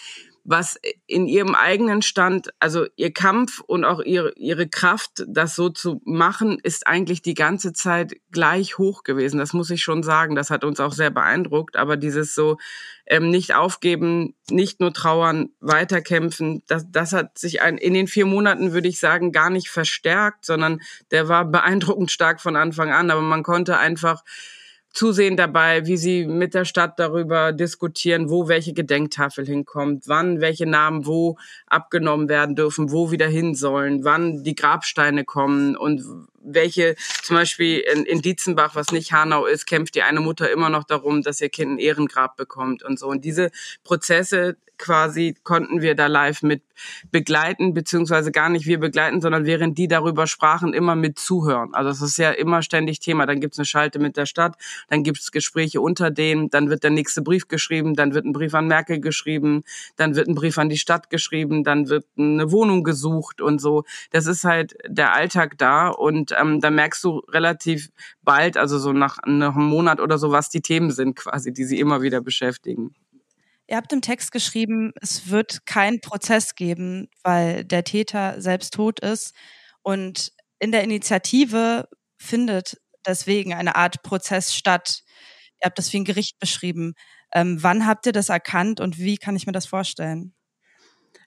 was 0.44 0.78
in 1.06 1.26
ihrem 1.26 1.54
eigenen 1.54 2.02
Stand, 2.02 2.50
also 2.58 2.86
ihr 2.96 3.12
Kampf 3.12 3.60
und 3.60 3.84
auch 3.84 4.00
ihre, 4.00 4.32
ihre 4.36 4.68
Kraft, 4.68 5.24
das 5.28 5.54
so 5.54 5.68
zu 5.68 6.00
machen, 6.04 6.58
ist 6.62 6.86
eigentlich 6.86 7.22
die 7.22 7.34
ganze 7.34 7.72
Zeit 7.72 8.14
gleich 8.30 8.78
hoch 8.78 9.02
gewesen. 9.02 9.38
Das 9.38 9.52
muss 9.52 9.70
ich 9.70 9.82
schon 9.82 10.02
sagen. 10.02 10.34
Das 10.34 10.50
hat 10.50 10.64
uns 10.64 10.80
auch 10.80 10.92
sehr 10.92 11.10
beeindruckt. 11.10 11.76
Aber 11.76 11.96
dieses 11.96 12.34
so 12.34 12.58
ähm, 13.06 13.30
nicht 13.30 13.54
aufgeben, 13.54 14.34
nicht 14.50 14.80
nur 14.80 14.92
trauern, 14.92 15.50
weiterkämpfen, 15.60 16.62
das, 16.66 16.86
das 16.90 17.12
hat 17.12 17.38
sich 17.38 17.60
ein, 17.60 17.76
in 17.76 17.94
den 17.94 18.06
vier 18.06 18.26
Monaten, 18.26 18.72
würde 18.72 18.88
ich 18.88 18.98
sagen, 18.98 19.32
gar 19.32 19.50
nicht 19.50 19.68
verstärkt, 19.68 20.44
sondern 20.44 20.80
der 21.10 21.28
war 21.28 21.44
beeindruckend 21.44 22.10
stark 22.10 22.40
von 22.40 22.56
Anfang 22.56 22.90
an. 22.92 23.10
Aber 23.10 23.22
man 23.22 23.42
konnte 23.42 23.78
einfach 23.78 24.22
zusehen 24.92 25.36
dabei, 25.36 25.86
wie 25.86 25.96
sie 25.96 26.26
mit 26.26 26.54
der 26.54 26.64
Stadt 26.64 26.98
darüber 26.98 27.52
diskutieren, 27.52 28.28
wo 28.28 28.48
welche 28.48 28.72
Gedenktafel 28.72 29.46
hinkommt, 29.46 30.08
wann 30.08 30.40
welche 30.40 30.66
Namen 30.66 31.06
wo 31.06 31.36
abgenommen 31.66 32.28
werden 32.28 32.56
dürfen, 32.56 32.90
wo 32.90 33.10
wieder 33.10 33.28
hin 33.28 33.54
sollen, 33.54 34.04
wann 34.04 34.42
die 34.42 34.54
Grabsteine 34.54 35.24
kommen 35.24 35.76
und 35.76 36.02
welche, 36.40 36.96
zum 37.22 37.36
Beispiel 37.36 37.78
in, 37.78 38.04
in 38.04 38.22
Dietzenbach, 38.22 38.74
was 38.74 38.92
nicht 38.92 39.12
Hanau 39.12 39.46
ist, 39.46 39.66
kämpft 39.66 39.94
die 39.94 40.02
eine 40.02 40.20
Mutter 40.20 40.50
immer 40.50 40.70
noch 40.70 40.84
darum, 40.84 41.22
dass 41.22 41.40
ihr 41.40 41.50
Kind 41.50 41.72
ein 41.72 41.78
Ehrengrab 41.78 42.36
bekommt 42.36 42.82
und 42.82 42.98
so. 42.98 43.08
Und 43.08 43.24
diese 43.24 43.50
Prozesse 43.84 44.56
quasi 44.80 45.36
konnten 45.44 45.82
wir 45.82 45.94
da 45.94 46.06
live 46.06 46.42
mit 46.42 46.62
begleiten, 47.12 47.74
beziehungsweise 47.74 48.32
gar 48.32 48.48
nicht 48.48 48.66
wir 48.66 48.80
begleiten, 48.80 49.20
sondern 49.20 49.44
während 49.44 49.76
die 49.76 49.86
darüber 49.86 50.26
sprachen, 50.26 50.72
immer 50.72 50.96
mit 50.96 51.18
zuhören. 51.18 51.74
Also 51.74 51.90
es 51.90 52.00
ist 52.00 52.16
ja 52.16 52.30
immer 52.30 52.62
ständig 52.62 52.98
Thema. 52.98 53.26
Dann 53.26 53.40
gibt's 53.40 53.58
eine 53.58 53.66
Schalte 53.66 53.98
mit 53.98 54.16
der 54.16 54.26
Stadt, 54.26 54.56
dann 54.88 55.04
gibt's 55.04 55.30
Gespräche 55.30 55.80
unter 55.80 56.10
denen, 56.10 56.48
dann 56.48 56.70
wird 56.70 56.82
der 56.82 56.90
nächste 56.90 57.20
Brief 57.20 57.46
geschrieben, 57.48 57.94
dann 57.94 58.14
wird 58.14 58.24
ein 58.24 58.32
Brief 58.32 58.54
an 58.54 58.66
Merkel 58.66 59.00
geschrieben, 59.00 59.62
dann 59.96 60.16
wird 60.16 60.28
ein 60.28 60.34
Brief 60.34 60.56
an 60.56 60.70
die 60.70 60.78
Stadt 60.78 61.10
geschrieben, 61.10 61.62
dann 61.62 61.88
wird 61.88 62.06
eine 62.18 62.50
Wohnung 62.50 62.82
gesucht 62.82 63.42
und 63.42 63.60
so. 63.60 63.84
Das 64.10 64.26
ist 64.26 64.44
halt 64.44 64.74
der 64.86 65.14
Alltag 65.14 65.58
da 65.58 65.88
und 65.88 66.29
ähm, 66.38 66.60
da 66.60 66.70
merkst 66.70 67.02
du 67.04 67.18
relativ 67.28 67.90
bald, 68.22 68.56
also 68.56 68.78
so 68.78 68.92
nach, 68.92 69.18
nach 69.26 69.56
einem 69.56 69.66
Monat 69.66 70.00
oder 70.00 70.18
so, 70.18 70.30
was 70.30 70.48
die 70.48 70.60
Themen 70.60 70.90
sind 70.90 71.16
quasi, 71.16 71.52
die 71.52 71.64
sie 71.64 71.78
immer 71.78 72.02
wieder 72.02 72.20
beschäftigen. 72.20 72.94
Ihr 73.66 73.76
habt 73.76 73.92
im 73.92 74.02
Text 74.02 74.32
geschrieben, 74.32 74.92
es 75.00 75.30
wird 75.30 75.64
keinen 75.64 76.00
Prozess 76.00 76.56
geben, 76.56 77.08
weil 77.22 77.64
der 77.64 77.84
Täter 77.84 78.40
selbst 78.40 78.74
tot 78.74 78.98
ist. 78.98 79.34
Und 79.82 80.32
in 80.58 80.72
der 80.72 80.82
Initiative 80.82 81.88
findet 82.16 82.80
deswegen 83.06 83.54
eine 83.54 83.76
Art 83.76 84.02
Prozess 84.02 84.54
statt. 84.54 85.02
Ihr 85.60 85.66
habt 85.66 85.78
das 85.78 85.92
wie 85.92 85.98
ein 85.98 86.04
Gericht 86.04 86.38
beschrieben. 86.38 86.94
Ähm, 87.32 87.62
wann 87.62 87.86
habt 87.86 88.06
ihr 88.06 88.12
das 88.12 88.28
erkannt 88.28 88.80
und 88.80 88.98
wie 88.98 89.16
kann 89.16 89.36
ich 89.36 89.46
mir 89.46 89.52
das 89.52 89.66
vorstellen? 89.66 90.34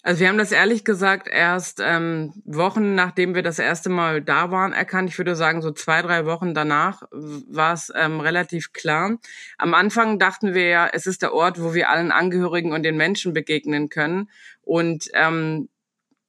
Also 0.06 0.20
wir 0.20 0.28
haben 0.28 0.38
das 0.38 0.52
ehrlich 0.52 0.84
gesagt 0.84 1.30
erst 1.32 1.80
ähm, 1.82 2.34
Wochen 2.44 2.94
nachdem 2.94 3.36
wir 3.36 3.42
das 3.42 3.58
erste 3.58 3.90
Mal 3.90 4.22
da 4.22 4.52
waren 4.52 4.74
erkannt. 4.74 5.10
Ich 5.10 5.18
würde 5.18 5.34
sagen, 5.36 5.62
so 5.62 5.72
zwei, 5.72 6.02
drei 6.02 6.26
Wochen 6.26 6.54
danach 6.54 7.04
war 7.12 7.74
es 7.74 7.92
ähm, 7.96 8.20
relativ 8.20 8.74
klar. 8.74 9.18
Am 9.58 9.74
Anfang 9.74 10.20
dachten 10.20 10.54
wir 10.54 10.68
ja, 10.68 10.90
es 10.92 11.08
ist 11.08 11.22
der 11.22 11.34
Ort, 11.34 11.62
wo 11.62 11.74
wir 11.74 11.90
allen 11.90 12.12
Angehörigen 12.12 12.74
und 12.74 12.84
den 12.84 12.98
Menschen 12.98 13.34
begegnen 13.34 13.88
können. 13.88 14.30
Und 14.62 15.10
ähm, 15.14 15.70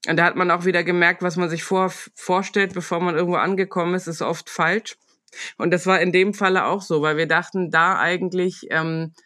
und 0.07 0.19
da 0.19 0.25
hat 0.25 0.37
man 0.37 0.51
auch 0.51 0.67
wieder 0.67 0.85
gemerkt, 0.85 1.23
was 1.23 1.37
man 1.37 1.49
sich 1.49 1.65
vor, 1.65 1.91
vorstellt, 2.15 2.75
bevor 2.75 3.01
man 3.01 3.15
irgendwo 3.15 3.39
angekommen 3.39 3.95
ist, 3.95 4.07
ist 4.07 4.21
oft 4.21 4.51
falsch. 4.51 4.97
Und 5.57 5.71
das 5.71 5.87
war 5.87 5.99
in 6.01 6.13
dem 6.13 6.35
Falle 6.35 6.67
auch 6.67 6.83
so, 6.83 7.01
weil 7.01 7.17
wir 7.17 7.27
dachten, 7.27 7.71
da 7.71 7.99
eigentlich 7.99 8.67
ähm, 8.71 9.15
äh, 9.17 9.24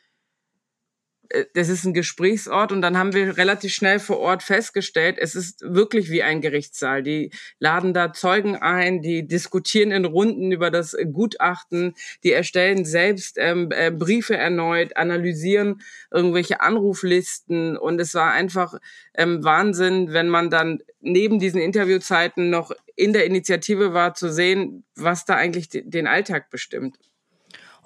das 1.55 1.69
ist 1.69 1.85
ein 1.85 1.93
Gesprächsort 1.93 2.73
und 2.73 2.81
dann 2.81 2.97
haben 2.97 3.13
wir 3.13 3.37
relativ 3.37 3.73
schnell 3.73 3.99
vor 4.01 4.19
Ort 4.19 4.43
festgestellt, 4.43 5.17
es 5.19 5.35
ist 5.35 5.61
wirklich 5.63 6.11
wie 6.11 6.23
ein 6.23 6.41
Gerichtssaal. 6.41 7.03
Die 7.03 7.31
laden 7.59 7.93
da 7.93 8.13
Zeugen 8.13 8.57
ein, 8.57 9.03
die 9.03 9.27
diskutieren 9.27 9.91
in 9.91 10.07
Runden 10.07 10.53
über 10.53 10.71
das 10.71 10.97
Gutachten, 11.13 11.95
die 12.25 12.33
erstellen 12.33 12.85
selbst 12.85 13.37
ähm, 13.39 13.69
äh, 13.71 13.91
Briefe 13.91 14.37
erneut, 14.37 14.97
analysieren 14.97 15.83
irgendwelche 16.11 16.61
Anruflisten 16.61 17.77
und 17.77 18.01
es 18.01 18.15
war 18.15 18.33
einfach 18.33 18.79
ähm, 19.15 19.45
Wahnsinn, 19.45 20.13
wenn 20.13 20.29
man 20.29 20.49
dann 20.49 20.79
neben 21.01 21.39
diesen 21.39 21.61
Interviewzeiten 21.61 22.49
noch 22.49 22.73
in 22.97 23.13
der 23.13 23.27
Initiative 23.27 23.93
war, 23.93 24.15
zu 24.15 24.33
sehen, 24.33 24.85
was 24.97 25.25
da 25.25 25.35
eigentlich 25.35 25.69
den 25.71 26.07
Alltag 26.07 26.51
bestimmt. 26.51 26.99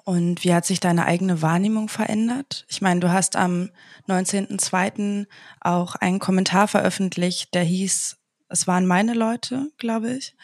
Und 0.05 0.43
wie 0.43 0.53
hat 0.53 0.65
sich 0.65 0.79
deine 0.79 1.05
eigene 1.05 1.41
Wahrnehmung 1.41 1.87
verändert? 1.87 2.65
Ich 2.67 2.81
meine, 2.81 2.99
du 2.99 3.11
hast 3.11 3.35
am 3.35 3.69
19.02. 4.07 5.27
auch 5.61 5.95
einen 5.95 6.19
Kommentar 6.19 6.67
veröffentlicht, 6.67 7.53
der 7.53 7.63
hieß, 7.63 8.17
es 8.49 8.67
waren 8.67 8.85
meine 8.85 9.13
Leute, 9.13 9.71
glaube 9.77 10.11
ich. 10.11 10.35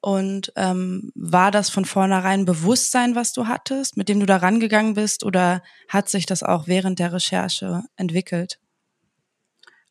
Und 0.00 0.52
ähm, 0.56 1.12
war 1.14 1.50
das 1.50 1.70
von 1.70 1.84
vornherein 1.84 2.44
Bewusstsein, 2.44 3.14
was 3.14 3.32
du 3.32 3.46
hattest, 3.46 3.96
mit 3.96 4.08
dem 4.08 4.20
du 4.20 4.26
da 4.26 4.36
rangegangen 4.36 4.94
bist, 4.94 5.24
oder 5.24 5.62
hat 5.88 6.10
sich 6.10 6.26
das 6.26 6.42
auch 6.42 6.66
während 6.66 6.98
der 6.98 7.12
Recherche 7.12 7.84
entwickelt? 7.96 8.58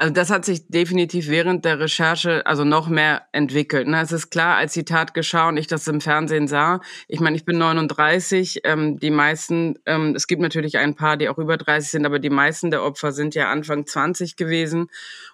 Also 0.03 0.13
das 0.13 0.31
hat 0.31 0.43
sich 0.43 0.67
definitiv 0.67 1.29
während 1.29 1.63
der 1.63 1.79
Recherche 1.79 2.45
also 2.45 2.65
noch 2.65 2.89
mehr 2.89 3.21
entwickelt. 3.31 3.87
Ne? 3.87 4.01
Es 4.01 4.11
ist 4.11 4.31
klar, 4.31 4.57
als 4.57 4.73
die 4.73 4.83
Tat 4.83 5.13
geschah 5.13 5.47
und 5.47 5.55
ich 5.55 5.67
das 5.67 5.87
im 5.87 6.01
Fernsehen 6.01 6.49
sah, 6.49 6.81
ich 7.07 7.21
meine, 7.21 7.37
ich 7.37 7.45
bin 7.45 7.57
39, 7.57 8.63
ähm, 8.65 8.99
die 8.99 9.11
meisten, 9.11 9.79
ähm, 9.85 10.13
es 10.13 10.27
gibt 10.27 10.41
natürlich 10.41 10.77
ein 10.77 10.95
paar, 10.95 11.15
die 11.15 11.29
auch 11.29 11.37
über 11.37 11.55
30 11.55 11.89
sind, 11.89 12.05
aber 12.05 12.19
die 12.19 12.29
meisten 12.29 12.69
der 12.69 12.83
Opfer 12.83 13.13
sind 13.13 13.33
ja 13.33 13.49
Anfang 13.49 13.85
20 13.85 14.35
gewesen 14.35 14.87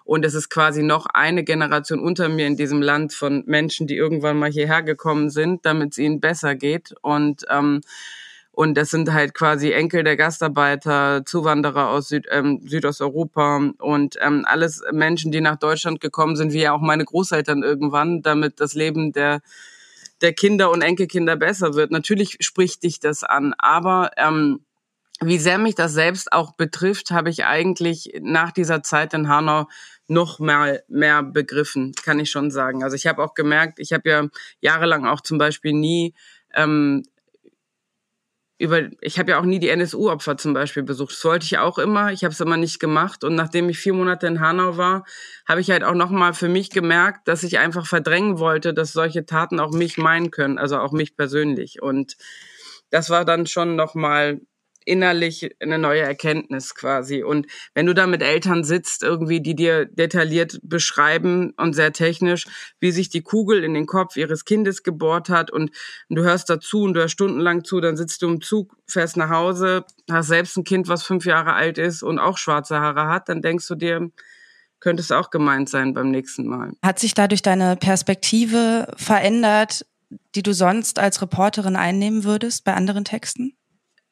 und 0.04 0.24
es 0.24 0.34
ist 0.34 0.50
quasi 0.50 0.84
noch 0.84 1.06
eine 1.06 1.42
Generation 1.42 1.98
unter 1.98 2.28
mir 2.28 2.46
in 2.46 2.56
diesem 2.56 2.80
Land 2.80 3.12
von 3.12 3.42
Menschen, 3.46 3.88
die 3.88 3.96
irgendwann 3.96 4.38
mal 4.38 4.52
hierher 4.52 4.84
gekommen 4.84 5.30
sind, 5.30 5.66
damit 5.66 5.94
es 5.94 5.98
ihnen 5.98 6.20
besser 6.20 6.54
geht 6.54 6.94
und 7.02 7.44
ähm, 7.50 7.80
und 8.60 8.74
das 8.74 8.90
sind 8.90 9.10
halt 9.10 9.32
quasi 9.32 9.72
Enkel 9.72 10.04
der 10.04 10.18
Gastarbeiter, 10.18 11.24
Zuwanderer 11.24 11.88
aus 11.88 12.08
Süd, 12.08 12.26
ähm, 12.30 12.60
Südosteuropa 12.66 13.70
und 13.78 14.18
ähm, 14.20 14.44
alles 14.46 14.82
Menschen, 14.92 15.32
die 15.32 15.40
nach 15.40 15.56
Deutschland 15.56 15.98
gekommen 16.02 16.36
sind, 16.36 16.52
wie 16.52 16.60
ja 16.60 16.74
auch 16.74 16.82
meine 16.82 17.06
Großeltern 17.06 17.62
irgendwann, 17.62 18.20
damit 18.20 18.60
das 18.60 18.74
Leben 18.74 19.12
der 19.12 19.40
der 20.20 20.34
Kinder 20.34 20.70
und 20.70 20.82
Enkelkinder 20.82 21.36
besser 21.36 21.72
wird. 21.72 21.90
Natürlich 21.90 22.36
spricht 22.40 22.82
dich 22.82 23.00
das 23.00 23.24
an, 23.24 23.54
aber 23.56 24.10
ähm, 24.18 24.60
wie 25.22 25.38
sehr 25.38 25.56
mich 25.56 25.74
das 25.74 25.94
selbst 25.94 26.30
auch 26.30 26.52
betrifft, 26.52 27.12
habe 27.12 27.30
ich 27.30 27.46
eigentlich 27.46 28.12
nach 28.20 28.52
dieser 28.52 28.82
Zeit 28.82 29.14
in 29.14 29.28
Hanau 29.28 29.68
noch 30.06 30.38
mal 30.38 30.82
mehr 30.86 31.22
begriffen, 31.22 31.94
kann 32.04 32.20
ich 32.20 32.30
schon 32.30 32.50
sagen. 32.50 32.84
Also 32.84 32.94
ich 32.94 33.06
habe 33.06 33.24
auch 33.24 33.32
gemerkt, 33.32 33.78
ich 33.78 33.94
habe 33.94 34.10
ja 34.10 34.26
jahrelang 34.60 35.06
auch 35.06 35.22
zum 35.22 35.38
Beispiel 35.38 35.72
nie 35.72 36.12
ähm, 36.54 37.04
über, 38.60 38.90
ich 39.00 39.18
habe 39.18 39.30
ja 39.30 39.40
auch 39.40 39.44
nie 39.44 39.58
die 39.58 39.70
NSU-Opfer 39.70 40.36
zum 40.36 40.52
Beispiel 40.52 40.82
besucht. 40.82 41.12
Das 41.12 41.24
wollte 41.24 41.46
ich 41.46 41.56
auch 41.56 41.78
immer. 41.78 42.12
Ich 42.12 42.24
habe 42.24 42.32
es 42.32 42.40
immer 42.40 42.58
nicht 42.58 42.78
gemacht. 42.78 43.24
Und 43.24 43.34
nachdem 43.34 43.70
ich 43.70 43.78
vier 43.78 43.94
Monate 43.94 44.26
in 44.26 44.38
Hanau 44.38 44.76
war, 44.76 45.06
habe 45.48 45.62
ich 45.62 45.70
halt 45.70 45.82
auch 45.82 45.94
nochmal 45.94 46.34
für 46.34 46.48
mich 46.48 46.68
gemerkt, 46.68 47.26
dass 47.26 47.42
ich 47.42 47.58
einfach 47.58 47.86
verdrängen 47.86 48.38
wollte, 48.38 48.74
dass 48.74 48.92
solche 48.92 49.24
Taten 49.24 49.60
auch 49.60 49.72
mich 49.72 49.96
meinen 49.96 50.30
können, 50.30 50.58
also 50.58 50.76
auch 50.76 50.92
mich 50.92 51.16
persönlich. 51.16 51.80
Und 51.80 52.18
das 52.90 53.08
war 53.08 53.24
dann 53.24 53.46
schon 53.46 53.76
nochmal 53.76 54.42
innerlich 54.84 55.50
eine 55.60 55.78
neue 55.78 56.00
Erkenntnis 56.00 56.74
quasi. 56.74 57.22
Und 57.22 57.46
wenn 57.74 57.86
du 57.86 57.94
da 57.94 58.06
mit 58.06 58.22
Eltern 58.22 58.64
sitzt, 58.64 59.02
irgendwie, 59.02 59.40
die 59.40 59.54
dir 59.54 59.84
detailliert 59.84 60.58
beschreiben 60.62 61.52
und 61.56 61.74
sehr 61.74 61.92
technisch, 61.92 62.46
wie 62.80 62.90
sich 62.90 63.08
die 63.08 63.22
Kugel 63.22 63.62
in 63.64 63.74
den 63.74 63.86
Kopf 63.86 64.16
ihres 64.16 64.44
Kindes 64.44 64.82
gebohrt 64.82 65.28
hat 65.28 65.50
und, 65.50 65.70
und 66.08 66.16
du 66.16 66.22
hörst 66.22 66.50
dazu 66.50 66.82
und 66.82 66.94
du 66.94 67.00
hörst 67.00 67.14
stundenlang 67.14 67.64
zu, 67.64 67.80
dann 67.80 67.96
sitzt 67.96 68.22
du 68.22 68.28
im 68.28 68.40
Zug, 68.40 68.76
fährst 68.86 69.16
nach 69.16 69.30
Hause, 69.30 69.84
hast 70.10 70.28
selbst 70.28 70.56
ein 70.56 70.64
Kind, 70.64 70.88
was 70.88 71.02
fünf 71.02 71.24
Jahre 71.24 71.52
alt 71.52 71.78
ist 71.78 72.02
und 72.02 72.18
auch 72.18 72.38
schwarze 72.38 72.80
Haare 72.80 73.08
hat, 73.08 73.28
dann 73.28 73.42
denkst 73.42 73.66
du 73.68 73.74
dir, 73.74 74.10
könnte 74.80 75.02
es 75.02 75.12
auch 75.12 75.30
gemeint 75.30 75.68
sein 75.68 75.94
beim 75.94 76.10
nächsten 76.10 76.46
Mal. 76.46 76.72
Hat 76.82 76.98
sich 76.98 77.14
dadurch 77.14 77.42
deine 77.42 77.76
Perspektive 77.76 78.90
verändert, 78.96 79.86
die 80.34 80.42
du 80.42 80.54
sonst 80.54 80.98
als 80.98 81.22
Reporterin 81.22 81.76
einnehmen 81.76 82.24
würdest 82.24 82.64
bei 82.64 82.74
anderen 82.74 83.04
Texten? 83.04 83.54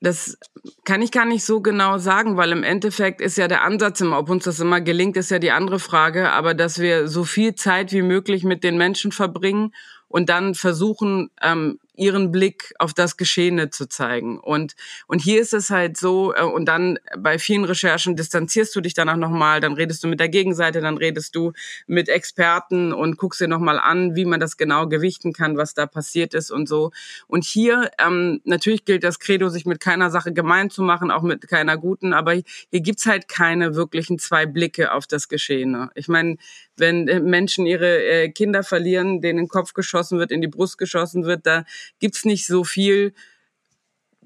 Das 0.00 0.38
kann 0.85 1.02
ich 1.02 1.11
gar 1.11 1.25
nicht 1.25 1.45
so 1.45 1.61
genau 1.61 1.99
sagen, 1.99 2.37
weil 2.37 2.52
im 2.52 2.62
Endeffekt 2.62 3.21
ist 3.21 3.37
ja 3.37 3.49
der 3.49 3.64
Ansatz 3.64 4.00
immer, 4.00 4.19
ob 4.19 4.31
uns 4.31 4.45
das 4.45 4.61
immer 4.61 4.81
gelingt, 4.81 5.17
ist 5.17 5.31
ja 5.31 5.38
die 5.38 5.50
andere 5.50 5.81
Frage, 5.81 6.31
aber 6.31 6.55
dass 6.55 6.78
wir 6.78 7.09
so 7.09 7.25
viel 7.25 7.55
Zeit 7.55 7.93
wie 7.93 8.02
möglich 8.02 8.45
mit 8.45 8.62
den 8.62 8.76
Menschen 8.78 9.11
verbringen 9.11 9.75
und 10.09 10.28
dann 10.28 10.55
versuchen, 10.55 11.31
ähm, 11.43 11.81
ihren 11.99 12.31
Blick 12.31 12.73
auf 12.78 12.95
das 12.95 13.17
Geschehene 13.17 13.71
zu 13.71 13.87
zeigen. 13.87 14.38
Und, 14.38 14.75
und 15.07 15.21
hier 15.21 15.40
ist 15.40 15.52
es 15.52 15.71
halt 15.71 15.97
so, 15.97 16.35
äh, 16.35 16.43
und 16.43 16.67
dann 16.67 16.99
bei 17.19 17.38
vielen 17.38 17.64
Recherchen 17.64 18.17
distanzierst 18.17 18.75
du 18.75 18.81
dich 18.81 18.95
danach 18.95 19.17
nochmal, 19.17 19.61
dann 19.61 19.75
redest 19.75 20.05
du 20.05 20.09
mit 20.09 20.21
der 20.21 20.28
Gegenseite, 20.28 20.81
dann 20.81 20.97
redest 20.97 21.35
du 21.35 21.52
mit 21.87 22.09
Experten 22.09 22.93
und 22.93 23.17
guckst 23.19 23.40
dir 23.40 23.49
nochmal 23.49 23.78
an, 23.78 24.14
wie 24.14 24.25
man 24.25 24.40
das 24.40 24.57
genau 24.57 24.87
gewichten 24.88 25.33
kann, 25.33 25.57
was 25.57 25.75
da 25.75 25.87
passiert 25.87 26.35
ist 26.35 26.50
und 26.50 26.69
so. 26.69 26.93
Und 27.26 27.45
hier, 27.45 27.90
ähm, 27.99 28.40
natürlich 28.44 28.85
gilt 28.85 29.05
das 29.05 29.18
Credo, 29.18 29.49
sich 29.49 29.66
mit 29.66 29.81
keiner 29.81 30.11
Sache 30.11 30.33
gemein 30.33 30.70
zu 30.70 30.83
machen, 30.83 31.11
auch 31.11 31.22
mit 31.22 31.49
keiner 31.49 31.77
guten, 31.77 32.12
aber 32.12 32.33
hier 32.33 32.81
gibt's 32.81 33.07
halt 33.07 33.29
keine 33.29 33.75
wirklichen 33.75 34.18
zwei 34.18 34.46
Blicke 34.46 34.92
auf 34.92 35.07
das 35.07 35.29
Geschehene. 35.29 35.90
Ich 35.94 36.09
meine, 36.09 36.37
wenn 36.79 37.09
äh, 37.09 37.21
Menschen 37.21 37.67
ihre 37.67 38.03
äh, 38.03 38.29
Kinder 38.31 38.62
verlieren, 38.62 39.21
denen 39.21 39.38
in 39.38 39.45
den 39.45 39.49
Kopf 39.49 39.73
geschossen 39.73 40.19
wird, 40.19 40.31
in 40.31 40.41
die 40.41 40.49
Brust 40.49 40.79
geschossen 40.79 41.25
wird, 41.25 41.47
da 41.47 41.64
gibt's 41.99 42.25
nicht 42.25 42.47
so 42.47 42.64
viel. 42.64 43.14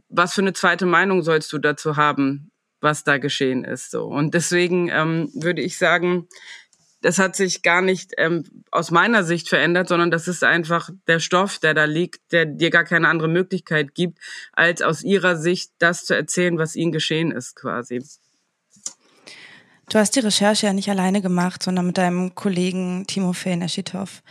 Was 0.08 0.34
für 0.34 0.42
eine 0.42 0.52
zweite 0.52 0.86
Meinung 0.86 1.22
sollst 1.22 1.52
du 1.52 1.58
dazu 1.58 1.96
haben, 1.96 2.50
was 2.80 3.04
da 3.04 3.18
geschehen 3.18 3.64
ist? 3.64 3.90
So 3.90 4.04
und 4.04 4.34
deswegen 4.34 4.88
ähm, 4.88 5.30
würde 5.34 5.62
ich 5.62 5.78
sagen, 5.78 6.28
das 7.02 7.18
hat 7.18 7.34
sich 7.34 7.62
gar 7.62 7.82
nicht 7.82 8.12
ähm, 8.16 8.44
aus 8.70 8.90
meiner 8.90 9.24
Sicht 9.24 9.48
verändert, 9.48 9.88
sondern 9.88 10.10
das 10.10 10.28
ist 10.28 10.44
einfach 10.44 10.88
der 11.08 11.18
Stoff, 11.18 11.58
der 11.58 11.74
da 11.74 11.84
liegt, 11.84 12.32
der 12.32 12.46
dir 12.46 12.70
gar 12.70 12.84
keine 12.84 13.08
andere 13.08 13.28
Möglichkeit 13.28 13.94
gibt, 13.94 14.18
als 14.52 14.82
aus 14.82 15.02
ihrer 15.02 15.36
Sicht 15.36 15.72
das 15.78 16.04
zu 16.04 16.14
erzählen, 16.14 16.58
was 16.58 16.76
ihnen 16.76 16.92
geschehen 16.92 17.32
ist, 17.32 17.56
quasi. 17.56 18.02
Du 19.88 19.98
hast 19.98 20.16
die 20.16 20.20
Recherche 20.20 20.66
ja 20.66 20.72
nicht 20.72 20.88
alleine 20.88 21.20
gemacht, 21.20 21.62
sondern 21.62 21.86
mit 21.86 21.98
deinem 21.98 22.34
Kollegen 22.34 23.06
Timofey 23.06 23.56
Neschitov. 23.56 24.22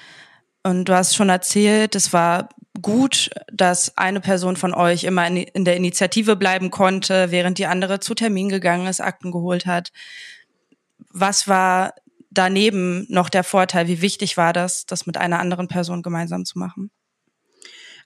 Und 0.64 0.86
du 0.86 0.96
hast 0.96 1.16
schon 1.16 1.30
erzählt, 1.30 1.96
es 1.96 2.14
war 2.14 2.50
gut, 2.82 3.30
dass 3.52 3.98
eine 3.98 4.22
Person 4.22 4.56
von 4.56 4.74
euch 4.74 5.04
immer 5.04 5.28
in 5.28 5.66
der 5.66 5.76
Initiative 5.76 6.36
bleiben 6.36 6.72
konnte, 6.72 7.32
während 7.32 7.58
die 7.58 7.66
andere 7.66 8.00
zu 8.00 8.16
Termin 8.16 8.50
gegangen 8.50 8.88
ist, 8.88 9.02
Akten 9.02 9.32
geholt 9.32 9.66
hat. 9.66 9.92
Was 11.10 11.48
war 11.48 11.94
daneben 12.30 13.06
noch 13.10 13.30
der 13.30 13.44
Vorteil? 13.44 13.88
Wie 13.88 14.02
wichtig 14.02 14.38
war 14.38 14.54
das, 14.54 14.86
das 14.86 15.06
mit 15.06 15.18
einer 15.18 15.40
anderen 15.40 15.68
Person 15.68 16.02
gemeinsam 16.02 16.46
zu 16.46 16.60
machen? 16.60 16.92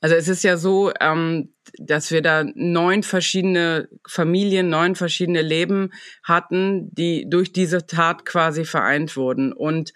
Also 0.01 0.15
es 0.15 0.27
ist 0.27 0.43
ja 0.43 0.58
so, 0.58 0.91
ähm, 0.99 1.53
dass 1.77 2.12
wir 2.12 2.21
da 2.21 2.43
neun 2.55 3.03
verschiedene 3.03 3.89
Familien, 4.08 4.69
neun 4.69 4.95
verschiedene 4.95 5.41
Leben 5.41 5.91
hatten, 6.23 6.89
die 6.93 7.29
durch 7.29 7.53
diese 7.53 7.86
Tat 7.86 8.25
quasi 8.25 8.65
vereint 8.65 9.17
wurden. 9.17 9.53
Und 9.53 9.93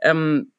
ähm, 0.00 0.52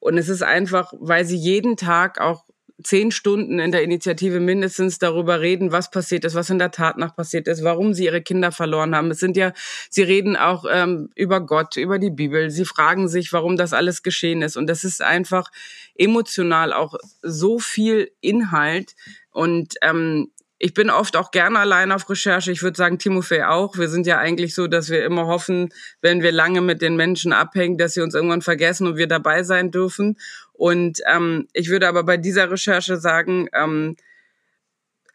und 0.00 0.16
es 0.16 0.30
ist 0.30 0.42
einfach, 0.42 0.92
weil 0.98 1.26
sie 1.26 1.36
jeden 1.36 1.76
Tag 1.76 2.20
auch 2.20 2.46
zehn 2.82 3.10
Stunden 3.10 3.58
in 3.58 3.72
der 3.72 3.82
Initiative 3.82 4.40
mindestens 4.40 4.98
darüber 4.98 5.40
reden, 5.40 5.72
was 5.72 5.90
passiert 5.90 6.24
ist, 6.24 6.34
was 6.34 6.50
in 6.50 6.58
der 6.58 6.70
Tat 6.70 6.98
nach 6.98 7.14
passiert 7.14 7.48
ist, 7.48 7.64
warum 7.64 7.94
sie 7.94 8.04
ihre 8.04 8.22
Kinder 8.22 8.52
verloren 8.52 8.94
haben. 8.94 9.10
Es 9.10 9.20
sind 9.20 9.36
ja, 9.36 9.52
sie 9.88 10.02
reden 10.02 10.36
auch 10.36 10.64
ähm, 10.70 11.10
über 11.14 11.40
Gott, 11.40 11.76
über 11.76 11.98
die 11.98 12.10
Bibel. 12.10 12.50
Sie 12.50 12.64
fragen 12.64 13.08
sich, 13.08 13.32
warum 13.32 13.56
das 13.56 13.72
alles 13.72 14.02
geschehen 14.02 14.42
ist. 14.42 14.56
Und 14.56 14.66
das 14.68 14.84
ist 14.84 15.02
einfach 15.02 15.50
emotional 15.96 16.72
auch 16.72 16.94
so 17.22 17.58
viel 17.58 18.10
Inhalt. 18.20 18.94
Und 19.30 19.74
ähm, 19.82 20.30
ich 20.62 20.74
bin 20.74 20.90
oft 20.90 21.16
auch 21.16 21.30
gerne 21.30 21.58
allein 21.58 21.90
auf 21.90 22.08
Recherche. 22.10 22.52
Ich 22.52 22.62
würde 22.62 22.76
sagen, 22.76 22.98
Timofey 22.98 23.42
auch. 23.44 23.78
Wir 23.78 23.88
sind 23.88 24.06
ja 24.06 24.18
eigentlich 24.18 24.54
so, 24.54 24.66
dass 24.66 24.90
wir 24.90 25.02
immer 25.06 25.26
hoffen, 25.26 25.70
wenn 26.02 26.22
wir 26.22 26.32
lange 26.32 26.60
mit 26.60 26.82
den 26.82 26.96
Menschen 26.96 27.32
abhängen, 27.32 27.78
dass 27.78 27.94
sie 27.94 28.02
uns 28.02 28.14
irgendwann 28.14 28.42
vergessen 28.42 28.86
und 28.86 28.98
wir 28.98 29.06
dabei 29.06 29.42
sein 29.42 29.70
dürfen. 29.70 30.18
Und 30.60 31.00
ähm, 31.10 31.48
ich 31.54 31.70
würde 31.70 31.88
aber 31.88 32.04
bei 32.04 32.18
dieser 32.18 32.50
Recherche 32.50 32.98
sagen, 32.98 33.48
ähm, 33.54 33.96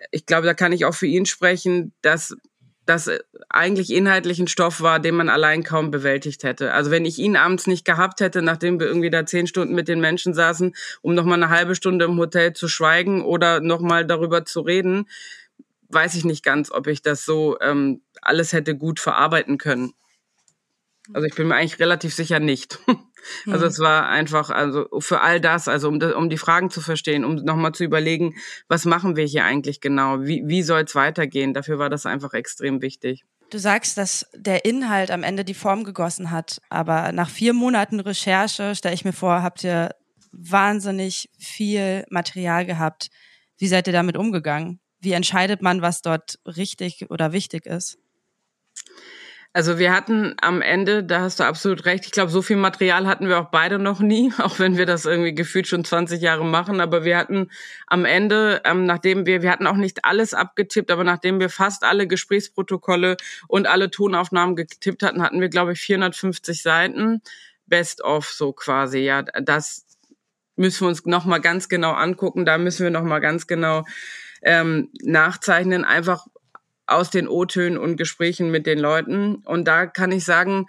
ich 0.09 0.25
glaube, 0.25 0.47
da 0.47 0.55
kann 0.55 0.71
ich 0.71 0.85
auch 0.85 0.95
für 0.95 1.05
ihn 1.05 1.27
sprechen, 1.27 1.93
dass 2.01 2.35
das 2.87 3.11
eigentlich 3.47 3.93
inhaltlich 3.93 4.39
ein 4.39 4.47
Stoff 4.47 4.81
war, 4.81 4.99
den 4.99 5.13
man 5.13 5.29
allein 5.29 5.61
kaum 5.61 5.91
bewältigt 5.91 6.43
hätte. 6.43 6.73
Also 6.73 6.89
wenn 6.89 7.05
ich 7.05 7.19
ihn 7.19 7.35
abends 7.35 7.67
nicht 7.67 7.85
gehabt 7.85 8.21
hätte, 8.21 8.41
nachdem 8.41 8.79
wir 8.79 8.87
irgendwie 8.87 9.11
da 9.11 9.23
zehn 9.27 9.45
Stunden 9.45 9.75
mit 9.75 9.87
den 9.87 9.99
Menschen 9.99 10.33
saßen, 10.33 10.75
um 11.03 11.13
nochmal 11.13 11.41
eine 11.41 11.51
halbe 11.51 11.75
Stunde 11.75 12.05
im 12.05 12.17
Hotel 12.17 12.53
zu 12.53 12.67
schweigen 12.67 13.23
oder 13.23 13.59
nochmal 13.61 14.03
darüber 14.03 14.45
zu 14.45 14.61
reden, 14.61 15.07
weiß 15.89 16.15
ich 16.15 16.25
nicht 16.25 16.43
ganz, 16.43 16.71
ob 16.71 16.87
ich 16.87 17.03
das 17.03 17.23
so 17.23 17.59
ähm, 17.61 18.01
alles 18.19 18.51
hätte 18.51 18.75
gut 18.75 18.99
verarbeiten 18.99 19.59
können. 19.59 19.93
Also 21.13 21.27
ich 21.27 21.35
bin 21.35 21.47
mir 21.47 21.55
eigentlich 21.55 21.79
relativ 21.79 22.15
sicher 22.15 22.39
nicht. 22.39 22.79
Also 23.49 23.65
es 23.65 23.79
war 23.79 24.07
einfach, 24.07 24.49
also 24.49 24.87
für 24.99 25.21
all 25.21 25.39
das, 25.41 25.67
also 25.67 25.87
um, 25.87 26.01
um 26.01 26.29
die 26.29 26.37
Fragen 26.37 26.69
zu 26.69 26.81
verstehen, 26.81 27.25
um 27.25 27.35
nochmal 27.35 27.73
zu 27.73 27.83
überlegen, 27.83 28.35
was 28.67 28.85
machen 28.85 29.15
wir 29.15 29.25
hier 29.25 29.45
eigentlich 29.45 29.81
genau, 29.81 30.21
wie, 30.21 30.43
wie 30.45 30.63
soll 30.63 30.81
es 30.83 30.95
weitergehen, 30.95 31.53
dafür 31.53 31.79
war 31.79 31.89
das 31.89 32.05
einfach 32.05 32.33
extrem 32.33 32.81
wichtig. 32.81 33.23
Du 33.51 33.59
sagst, 33.59 33.97
dass 33.97 34.25
der 34.35 34.65
Inhalt 34.65 35.11
am 35.11 35.23
Ende 35.23 35.45
die 35.45 35.53
Form 35.53 35.83
gegossen 35.83 36.31
hat, 36.31 36.59
aber 36.69 37.11
nach 37.11 37.29
vier 37.29 37.53
Monaten 37.53 37.99
Recherche, 37.99 38.75
stelle 38.75 38.95
ich 38.95 39.05
mir 39.05 39.13
vor, 39.13 39.43
habt 39.43 39.63
ihr 39.63 39.91
wahnsinnig 40.31 41.29
viel 41.37 42.05
Material 42.09 42.65
gehabt. 42.65 43.09
Wie 43.57 43.67
seid 43.67 43.87
ihr 43.87 43.93
damit 43.93 44.17
umgegangen? 44.17 44.79
wie 45.05 45.13
entscheidet 45.13 45.61
man, 45.61 45.81
was 45.81 46.01
dort 46.01 46.39
richtig 46.45 47.09
oder 47.09 47.31
wichtig 47.31 47.65
ist? 47.65 47.97
Also 49.55 49.79
wir 49.79 49.93
hatten 49.93 50.35
am 50.41 50.61
Ende, 50.61 51.01
da 51.01 51.21
hast 51.21 51.39
du 51.39 51.45
absolut 51.45 51.85
recht, 51.85 52.05
ich 52.05 52.11
glaube, 52.11 52.29
so 52.29 52.41
viel 52.41 52.57
Material 52.57 53.07
hatten 53.07 53.29
wir 53.29 53.39
auch 53.39 53.51
beide 53.51 53.79
noch 53.79 54.01
nie, 54.01 54.33
auch 54.39 54.59
wenn 54.59 54.75
wir 54.77 54.85
das 54.85 55.05
irgendwie 55.05 55.33
gefühlt 55.33 55.65
schon 55.65 55.85
20 55.85 56.21
Jahre 56.21 56.43
machen. 56.43 56.81
Aber 56.81 57.05
wir 57.05 57.17
hatten 57.17 57.49
am 57.87 58.03
Ende, 58.03 58.61
ähm, 58.65 58.85
nachdem 58.85 59.25
wir, 59.25 59.43
wir 59.43 59.49
hatten 59.49 59.65
auch 59.65 59.77
nicht 59.77 60.03
alles 60.03 60.33
abgetippt, 60.33 60.91
aber 60.91 61.05
nachdem 61.05 61.39
wir 61.39 61.49
fast 61.49 61.85
alle 61.85 62.05
Gesprächsprotokolle 62.05 63.15
und 63.47 63.65
alle 63.65 63.89
Tonaufnahmen 63.89 64.57
getippt 64.57 65.03
hatten, 65.03 65.23
hatten 65.23 65.39
wir, 65.39 65.47
glaube 65.47 65.71
ich, 65.71 65.79
450 65.79 66.61
Seiten. 66.61 67.21
Best 67.65 68.03
of 68.03 68.25
so 68.25 68.51
quasi, 68.51 68.99
ja. 68.99 69.21
Das 69.21 69.85
müssen 70.57 70.81
wir 70.81 70.89
uns 70.89 71.05
nochmal 71.05 71.39
ganz 71.39 71.69
genau 71.69 71.93
angucken. 71.93 72.43
Da 72.43 72.57
müssen 72.57 72.83
wir 72.83 72.91
nochmal 72.91 73.21
ganz 73.21 73.47
genau 73.47 73.85
ähm, 74.41 74.89
nachzeichnen, 75.01 75.85
einfach 75.85 76.27
aus 76.87 77.09
den 77.09 77.27
O-Tönen 77.27 77.77
und 77.77 77.97
Gesprächen 77.97 78.51
mit 78.51 78.65
den 78.65 78.79
Leuten. 78.79 79.35
Und 79.45 79.67
da 79.67 79.85
kann 79.85 80.11
ich 80.11 80.25
sagen, 80.25 80.67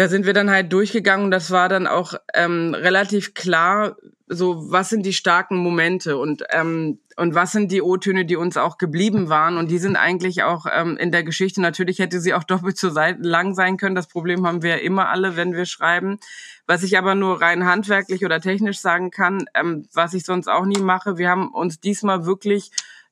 da 0.00 0.08
sind 0.08 0.24
wir 0.24 0.32
dann 0.32 0.50
halt 0.50 0.72
durchgegangen 0.72 1.30
das 1.30 1.50
war 1.50 1.68
dann 1.68 1.86
auch 1.86 2.14
ähm, 2.32 2.74
relativ 2.74 3.34
klar, 3.34 3.96
so 4.28 4.70
was 4.70 4.88
sind 4.88 5.04
die 5.04 5.12
starken 5.12 5.56
Momente 5.56 6.16
und 6.16 6.42
ähm, 6.50 7.00
und 7.16 7.34
was 7.34 7.52
sind 7.52 7.70
die 7.70 7.82
O-Töne, 7.82 8.24
die 8.24 8.36
uns 8.36 8.56
auch 8.56 8.78
geblieben 8.78 9.28
waren 9.28 9.58
und 9.58 9.70
die 9.70 9.78
sind 9.78 9.96
eigentlich 9.96 10.42
auch 10.42 10.64
ähm, 10.72 10.96
in 10.96 11.12
der 11.12 11.22
Geschichte 11.22 11.60
natürlich 11.60 11.98
hätte 11.98 12.18
sie 12.20 12.32
auch 12.32 12.44
doppelt 12.54 12.78
so 12.78 12.88
lang 12.88 13.54
sein 13.54 13.76
können. 13.76 13.94
Das 13.94 14.06
Problem 14.06 14.46
haben 14.46 14.62
wir 14.62 14.70
ja 14.70 14.76
immer 14.76 15.10
alle, 15.10 15.36
wenn 15.36 15.52
wir 15.52 15.66
schreiben. 15.66 16.18
Was 16.66 16.82
ich 16.82 16.96
aber 16.96 17.14
nur 17.14 17.42
rein 17.42 17.66
handwerklich 17.66 18.24
oder 18.24 18.40
technisch 18.40 18.78
sagen 18.78 19.10
kann, 19.10 19.44
ähm, 19.54 19.86
was 19.92 20.14
ich 20.14 20.24
sonst 20.24 20.48
auch 20.48 20.64
nie 20.64 20.80
mache, 20.80 21.18
wir 21.18 21.28
haben 21.28 21.48
uns 21.52 21.78
diesmal 21.78 22.24
wirklich 22.24 22.70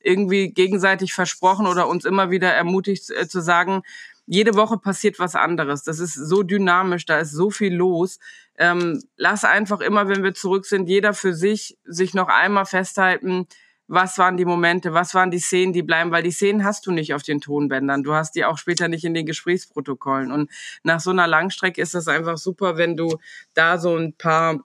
irgendwie 0.09 0.51
gegenseitig 0.51 1.12
versprochen 1.12 1.66
oder 1.66 1.87
uns 1.88 2.05
immer 2.05 2.31
wieder 2.31 2.53
ermutigt 2.53 3.11
äh, 3.11 3.29
zu 3.29 3.40
sagen, 3.40 3.83
jede 4.27 4.55
Woche 4.57 4.79
passiert 4.79 5.18
was 5.18 5.35
anderes. 5.35 5.83
Das 5.85 6.01
ist 6.01 6.14
so 6.14 6.42
dynamisch, 6.42 7.07
da 7.07 7.18
ist 7.18 7.33
so 7.33 7.51
viel 7.51 7.75
los. 7.75 8.18
Ähm, 8.59 9.03
lass 9.16 9.44
einfach 9.44 9.81
immer, 9.81 10.09
wenn 10.09 10.23
wir 10.23 10.35
zurück 10.35 10.66
sind, 10.66 10.88
jeder 10.88 11.14
für 11.14 11.35
sich 11.35 11.79
sich 11.85 12.14
noch 12.14 12.29
einmal 12.29 12.66
festhalten, 12.66 13.47
was 13.87 14.18
waren 14.18 14.37
die 14.37 14.44
Momente, 14.44 14.92
was 14.92 15.14
waren 15.14 15.31
die 15.31 15.38
Szenen, 15.38 15.73
die 15.73 15.83
bleiben, 15.83 16.11
weil 16.11 16.23
die 16.23 16.31
Szenen 16.31 16.62
hast 16.62 16.87
du 16.87 16.90
nicht 16.90 17.14
auf 17.14 17.23
den 17.23 17.40
Tonbändern. 17.40 18.03
Du 18.03 18.12
hast 18.12 18.35
die 18.35 18.44
auch 18.44 18.59
später 18.59 18.87
nicht 18.88 19.05
in 19.05 19.14
den 19.14 19.25
Gesprächsprotokollen. 19.25 20.31
Und 20.31 20.51
nach 20.83 21.01
so 21.01 21.11
einer 21.11 21.27
Langstrecke 21.27 21.81
ist 21.81 21.94
das 21.94 22.07
einfach 22.07 22.37
super, 22.37 22.77
wenn 22.77 22.97
du 22.99 23.18
da 23.55 23.79
so 23.79 23.97
ein 23.97 24.12
paar 24.12 24.61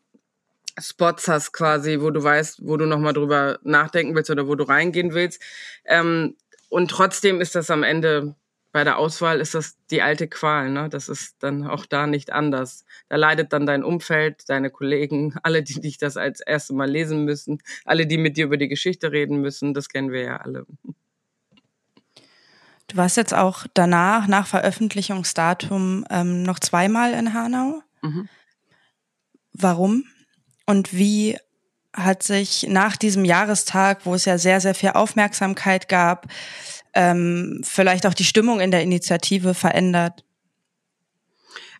Spots 0.79 1.27
hast 1.27 1.51
quasi, 1.53 2.01
wo 2.01 2.09
du 2.09 2.23
weißt, 2.23 2.62
wo 2.63 2.77
du 2.77 2.86
nochmal 2.86 3.13
drüber 3.13 3.59
nachdenken 3.63 4.15
willst 4.15 4.29
oder 4.31 4.47
wo 4.47 4.55
du 4.55 4.63
reingehen 4.63 5.13
willst. 5.13 5.41
Ähm, 5.86 6.36
und 6.69 6.89
trotzdem 6.89 7.41
ist 7.41 7.55
das 7.55 7.69
am 7.69 7.83
Ende 7.83 8.36
bei 8.73 8.83
der 8.83 8.97
Auswahl 8.97 9.39
ist 9.39 9.53
das 9.53 9.77
die 9.91 10.01
alte 10.01 10.27
Qual, 10.27 10.71
ne? 10.71 10.89
Das 10.89 11.07
ist 11.07 11.36
dann 11.43 11.67
auch 11.67 11.86
da 11.86 12.07
nicht 12.07 12.31
anders. 12.31 12.86
Da 13.07 13.17
leidet 13.17 13.53
dann 13.53 13.67
dein 13.67 13.83
Umfeld, 13.83 14.49
deine 14.49 14.71
Kollegen, 14.71 15.36
alle, 15.43 15.63
die 15.63 15.79
dich 15.79 15.99
das 15.99 16.17
als 16.17 16.41
erste 16.41 16.73
Mal 16.73 16.89
lesen 16.89 17.23
müssen, 17.23 17.59
alle, 17.86 18.07
die 18.07 18.17
mit 18.17 18.36
dir 18.36 18.45
über 18.45 18.57
die 18.57 18.67
Geschichte 18.67 19.12
reden 19.12 19.39
müssen, 19.41 19.75
das 19.75 19.89
kennen 19.89 20.12
wir 20.12 20.23
ja 20.23 20.38
alle. 20.38 20.65
Du 22.88 22.97
warst 22.97 23.15
jetzt 23.15 23.33
auch 23.33 23.65
danach, 23.75 24.27
nach 24.27 24.47
Veröffentlichungsdatum, 24.47 26.05
ähm, 26.09 26.43
noch 26.43 26.59
zweimal 26.59 27.13
in 27.13 27.33
Hanau. 27.33 27.81
Mhm. 28.01 28.27
Warum? 29.53 30.05
Und 30.65 30.93
wie 30.93 31.38
hat 31.95 32.23
sich 32.23 32.65
nach 32.67 32.97
diesem 32.97 33.26
Jahrestag, 33.26 34.06
wo 34.06 34.15
es 34.15 34.26
ja 34.26 34.38
sehr, 34.38 34.60
sehr 34.62 34.73
viel 34.73 34.89
Aufmerksamkeit 34.89 35.88
gab, 35.88 36.28
ähm, 36.93 37.62
vielleicht 37.63 38.06
auch 38.06 38.13
die 38.13 38.23
Stimmung 38.23 38.60
in 38.60 38.71
der 38.71 38.82
Initiative 38.82 39.54
verändert? 39.54 40.23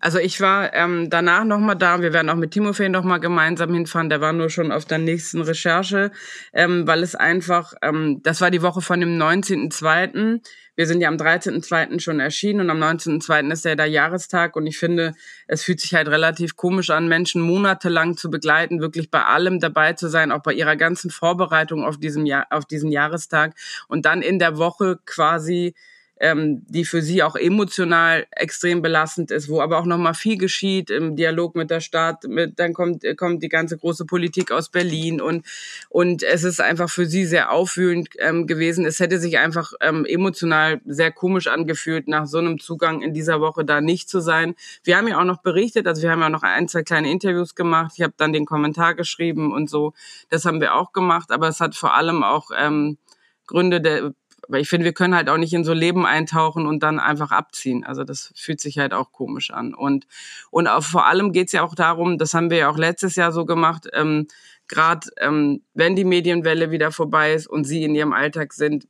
Also 0.04 0.20
ich 0.20 0.42
war 0.42 0.74
ähm, 0.74 1.10
danach 1.10 1.46
nochmal 1.46 1.78
da. 1.78 2.02
Wir 2.02 2.12
werden 2.12 2.30
auch 2.30 2.36
mit 2.36 2.52
Timofey 2.52 2.90
nochmal 2.90 3.22
gemeinsam 3.22 3.74
hinfahren. 3.74 4.10
Der 4.10 4.20
war 4.20 4.34
nur 4.34 4.50
schon 4.50 4.74
auf 4.74 4.84
der 4.84 4.98
nächsten 4.98 5.42
Recherche, 5.42 6.12
ähm, 6.52 6.86
weil 6.86 7.04
es 7.04 7.16
einfach, 7.16 7.74
ähm, 7.82 8.20
das 8.22 8.42
war 8.42 8.52
die 8.52 8.62
Woche 8.62 8.82
von 8.82 9.00
dem 9.00 9.18
19.02. 9.18 10.42
Wir 10.76 10.88
sind 10.88 11.00
ja 11.00 11.08
am 11.08 11.16
13.02. 11.16 12.02
schon 12.02 12.20
erschienen 12.20 12.60
und 12.60 12.70
am 12.70 12.84
19.02. 12.84 13.54
ist 13.54 13.64
ja 13.64 13.76
der 13.76 13.86
Jahrestag 13.86 14.58
und 14.58 14.68
ich 14.68 14.78
finde, 14.78 15.14
es 15.48 15.64
fühlt 15.64 15.80
sich 15.80 15.94
halt 15.94 16.10
relativ 16.10 16.58
komisch 16.58 16.90
an, 16.90 17.08
Menschen 17.08 17.42
monatelang 17.42 18.18
zu 18.18 18.30
begleiten, 18.30 18.82
wirklich 18.82 19.10
bei 19.10 19.24
allem 19.24 19.62
dabei 19.62 19.94
zu 19.94 20.10
sein, 20.10 20.34
auch 20.34 20.44
bei 20.44 20.52
ihrer 20.52 20.76
ganzen 20.76 21.12
Vorbereitung 21.12 21.86
auf 21.86 21.98
diesem 21.98 22.26
Jahr, 22.26 22.48
auf 22.50 22.66
diesen 22.66 22.92
Jahrestag 22.92 23.56
und 23.88 24.06
dann 24.06 24.22
in 24.22 24.38
der 24.38 24.58
Woche 24.58 25.00
quasi 25.06 25.76
ähm, 26.24 26.66
die 26.70 26.86
für 26.86 27.02
sie 27.02 27.22
auch 27.22 27.36
emotional 27.36 28.26
extrem 28.32 28.82
belastend 28.82 29.30
ist, 29.30 29.50
wo 29.50 29.60
aber 29.60 29.78
auch 29.78 29.86
nochmal 29.86 30.14
viel 30.14 30.38
geschieht 30.38 30.90
im 30.90 31.18
Dialog 31.18 31.54
mit 31.54 31.70
der 31.70 31.82
Stadt. 31.82 32.24
Mit, 32.24 32.60
dann 32.60 32.72
kommt, 32.74 33.04
kommt 33.18 33.44
die 33.44 33.50
ganze 33.50 33.78
große 33.78 34.06
Politik 34.06 34.50
aus 34.50 34.70
Berlin 34.70 35.20
und, 35.20 35.46
und 35.90 36.24
es 36.24 36.46
ist 36.46 36.62
einfach 36.62 36.90
für 36.90 37.06
sie 37.06 37.26
sehr 37.26 37.52
aufwühlend 37.52 38.08
ähm, 38.20 38.48
gewesen. 38.48 38.86
Es 38.86 39.02
hätte 39.02 39.20
sich 39.20 39.38
einfach 39.38 39.74
ähm, 39.82 40.06
emotional 40.06 40.80
sehr 40.86 41.12
komisch 41.12 41.48
angefühlt, 41.48 42.08
nach 42.08 42.26
so 42.26 42.38
einem 42.38 42.58
Zugang 42.58 43.02
in 43.02 43.14
dieser 43.14 43.42
Woche 43.42 43.66
da 43.66 43.82
nicht 43.82 44.08
zu 44.08 44.22
sein. 44.22 44.56
Wir 44.86 44.96
haben 44.96 45.10
ja 45.10 45.20
auch 45.20 45.26
noch 45.26 45.42
berichtet, 45.42 45.88
also 45.88 46.04
wir 46.04 46.12
haben 46.12 46.22
ja 46.22 46.30
noch 46.30 46.44
ein, 46.44 46.70
zwei 46.70 46.84
kleine 46.84 47.12
Interviews 47.12 47.54
gemacht. 47.54 47.96
Ich 47.98 48.02
habe 48.02 48.14
dann 48.16 48.32
den 48.32 48.46
Kommentar 48.46 48.96
geschrieben 48.96 49.52
und 49.52 49.70
so. 49.70 49.94
Das 50.30 50.46
haben 50.46 50.62
wir 50.62 50.76
auch 50.76 50.94
gemacht, 50.94 51.32
aber 51.32 51.50
es 51.50 51.60
hat 51.60 51.76
vor 51.76 51.94
allem 51.94 52.24
auch 52.24 52.50
ähm, 52.58 52.98
Gründe 53.46 53.82
der 53.82 54.14
aber 54.48 54.60
ich 54.60 54.70
finde, 54.70 54.86
wir 54.86 54.94
können 54.94 55.16
halt 55.16 55.30
auch 55.30 55.38
nicht 55.38 55.54
in 55.54 55.64
so 55.64 55.74
Leben 55.74 56.06
eintauchen 56.06 56.66
und 56.66 56.84
dann 56.84 57.00
einfach 57.00 57.32
abziehen. 57.32 57.86
Also 57.86 58.04
das 58.04 58.34
fühlt 58.36 58.60
sich 58.60 58.78
halt 58.78 58.94
auch 58.94 59.12
komisch 59.12 59.52
an. 59.52 59.74
Und, 59.74 60.08
und 60.52 60.68
auch, 60.68 60.84
vor 60.84 61.06
allem 61.08 61.32
geht 61.32 61.48
es 61.48 61.54
ja 61.54 61.64
auch 61.64 61.76
darum, 61.76 62.18
das 62.18 62.34
haben 62.34 62.50
wir 62.50 62.58
ja 62.58 62.70
auch 62.70 62.78
letztes 62.78 63.16
Jahr 63.16 63.32
so 63.32 63.46
gemacht, 63.46 63.88
ähm, 63.94 64.28
gerade 64.68 65.10
ähm, 65.20 65.62
wenn 65.74 65.96
die 65.96 66.06
Medienwelle 66.06 66.72
wieder 66.72 66.92
vorbei 66.92 67.34
ist 67.34 67.48
und 67.48 67.66
sie 67.66 67.84
in 67.84 67.96
ihrem 67.96 68.14
Alltag 68.14 68.54
sind, 68.54 68.88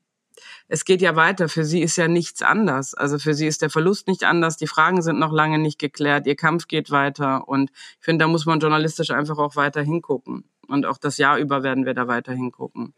es 0.67 0.85
geht 0.85 1.01
ja 1.01 1.15
weiter. 1.15 1.49
Für 1.49 1.63
sie 1.65 1.81
ist 1.81 1.97
ja 1.97 2.07
nichts 2.07 2.41
anders. 2.41 2.93
Also 2.93 3.19
für 3.19 3.33
sie 3.33 3.47
ist 3.47 3.61
der 3.61 3.69
Verlust 3.69 4.07
nicht 4.07 4.23
anders. 4.23 4.57
Die 4.57 4.67
Fragen 4.67 5.01
sind 5.01 5.19
noch 5.19 5.31
lange 5.31 5.59
nicht 5.59 5.79
geklärt. 5.79 6.25
Ihr 6.25 6.35
Kampf 6.35 6.67
geht 6.67 6.89
weiter. 6.89 7.47
Und 7.47 7.69
ich 7.71 8.05
finde, 8.05 8.25
da 8.25 8.27
muss 8.27 8.45
man 8.45 8.59
journalistisch 8.59 9.11
einfach 9.11 9.37
auch 9.37 9.55
weiter 9.55 9.81
hingucken. 9.81 10.45
Und 10.67 10.85
auch 10.85 10.97
das 10.97 11.17
Jahr 11.17 11.37
über 11.37 11.63
werden 11.63 11.85
wir 11.85 11.93
da 11.93 12.07
weiter 12.07 12.33
hingucken. 12.33 12.93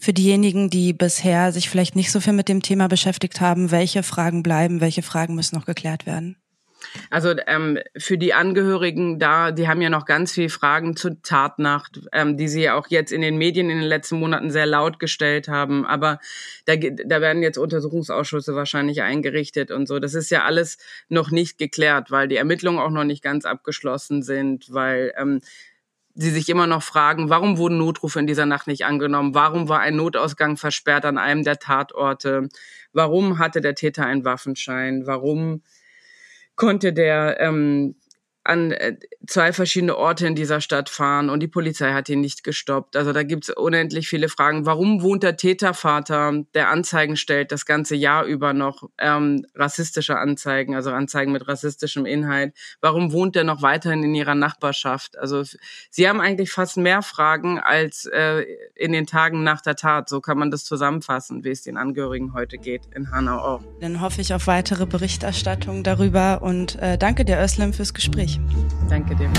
Für 0.00 0.12
diejenigen, 0.12 0.70
die 0.70 0.92
bisher 0.92 1.52
sich 1.52 1.68
vielleicht 1.68 1.96
nicht 1.96 2.12
so 2.12 2.20
viel 2.20 2.32
mit 2.32 2.48
dem 2.48 2.62
Thema 2.62 2.88
beschäftigt 2.88 3.40
haben, 3.40 3.72
welche 3.72 4.04
Fragen 4.04 4.44
bleiben, 4.44 4.80
welche 4.80 5.02
Fragen 5.02 5.34
müssen 5.34 5.56
noch 5.56 5.66
geklärt 5.66 6.06
werden? 6.06 6.36
Also 7.10 7.34
ähm, 7.46 7.78
für 7.96 8.18
die 8.18 8.32
Angehörigen 8.32 9.18
da, 9.18 9.50
die 9.50 9.68
haben 9.68 9.82
ja 9.82 9.90
noch 9.90 10.04
ganz 10.04 10.32
viele 10.32 10.48
Fragen 10.48 10.96
zur 10.96 11.20
Tatnacht, 11.22 12.00
ähm, 12.12 12.36
die 12.36 12.48
sie 12.48 12.62
ja 12.62 12.74
auch 12.74 12.86
jetzt 12.88 13.12
in 13.12 13.20
den 13.20 13.36
Medien 13.36 13.70
in 13.70 13.78
den 13.78 13.88
letzten 13.88 14.20
Monaten 14.20 14.50
sehr 14.50 14.66
laut 14.66 14.98
gestellt 14.98 15.48
haben. 15.48 15.84
Aber 15.84 16.20
da, 16.66 16.76
da 16.76 17.20
werden 17.20 17.42
jetzt 17.42 17.58
Untersuchungsausschüsse 17.58 18.54
wahrscheinlich 18.54 19.02
eingerichtet 19.02 19.70
und 19.70 19.86
so. 19.86 19.98
Das 19.98 20.14
ist 20.14 20.30
ja 20.30 20.44
alles 20.44 20.78
noch 21.08 21.30
nicht 21.30 21.58
geklärt, 21.58 22.10
weil 22.10 22.28
die 22.28 22.36
Ermittlungen 22.36 22.78
auch 22.78 22.90
noch 22.90 23.04
nicht 23.04 23.22
ganz 23.22 23.44
abgeschlossen 23.44 24.22
sind, 24.22 24.72
weil 24.72 25.12
ähm, 25.18 25.40
sie 26.20 26.30
sich 26.30 26.48
immer 26.48 26.66
noch 26.66 26.82
fragen, 26.82 27.30
warum 27.30 27.58
wurden 27.58 27.78
Notrufe 27.78 28.18
in 28.18 28.26
dieser 28.26 28.44
Nacht 28.44 28.66
nicht 28.66 28.84
angenommen? 28.84 29.34
Warum 29.34 29.68
war 29.68 29.78
ein 29.78 29.94
Notausgang 29.94 30.56
versperrt 30.56 31.04
an 31.04 31.16
einem 31.16 31.44
der 31.44 31.60
Tatorte? 31.60 32.48
Warum 32.92 33.38
hatte 33.38 33.60
der 33.60 33.76
Täter 33.76 34.04
einen 34.04 34.24
Waffenschein? 34.24 35.06
Warum 35.06 35.62
konnte 36.56 36.92
der 36.92 37.38
ähm, 37.38 37.94
an 38.44 38.72
äh, 38.72 38.96
zwei 39.26 39.52
verschiedene 39.52 39.96
Orte 39.96 40.26
in 40.26 40.34
dieser 40.34 40.60
Stadt 40.60 40.88
fahren 40.88 41.28
und 41.28 41.40
die 41.40 41.48
Polizei 41.48 41.92
hat 41.92 42.08
ihn 42.08 42.20
nicht 42.20 42.44
gestoppt. 42.44 42.96
Also 42.96 43.12
da 43.12 43.22
gibt's 43.22 43.50
unendlich 43.50 44.08
viele 44.08 44.28
Fragen. 44.28 44.64
Warum 44.64 45.02
wohnt 45.02 45.22
der 45.22 45.36
Tätervater, 45.36 46.32
der 46.54 46.70
Anzeigen 46.70 47.16
stellt, 47.16 47.52
das 47.52 47.66
ganze 47.66 47.94
Jahr 47.94 48.24
über 48.24 48.54
noch 48.54 48.88
ähm, 48.98 49.44
rassistische 49.54 50.16
Anzeigen, 50.16 50.74
also 50.74 50.90
Anzeigen 50.90 51.32
mit 51.32 51.46
rassistischem 51.46 52.06
Inhalt? 52.06 52.54
Warum 52.80 53.12
wohnt 53.12 53.36
er 53.36 53.44
noch 53.44 53.60
weiterhin 53.60 54.02
in 54.02 54.14
ihrer 54.14 54.34
Nachbarschaft? 54.34 55.18
Also 55.18 55.42
sie 55.90 56.08
haben 56.08 56.20
eigentlich 56.20 56.50
fast 56.50 56.78
mehr 56.78 57.02
Fragen 57.02 57.58
als 57.58 58.06
äh, 58.06 58.46
in 58.74 58.92
den 58.92 59.06
Tagen 59.06 59.42
nach 59.42 59.60
der 59.60 59.76
Tat. 59.76 60.08
So 60.08 60.20
kann 60.20 60.38
man 60.38 60.50
das 60.50 60.64
zusammenfassen, 60.64 61.44
wie 61.44 61.50
es 61.50 61.62
den 61.62 61.76
Angehörigen 61.76 62.32
heute 62.32 62.56
geht 62.56 62.86
in 62.94 63.10
Hanau 63.10 63.38
auch. 63.38 63.62
Dann 63.80 64.00
hoffe 64.00 64.22
ich 64.22 64.32
auf 64.32 64.46
weitere 64.46 64.86
Berichterstattung 64.86 65.82
darüber 65.82 66.40
und 66.40 66.76
äh, 66.76 66.96
danke 66.96 67.26
dir, 67.26 67.38
Özlem, 67.38 67.74
fürs 67.74 67.92
Gespräch. 68.28 68.66
Danke 68.88 69.16
dir. 69.16 69.30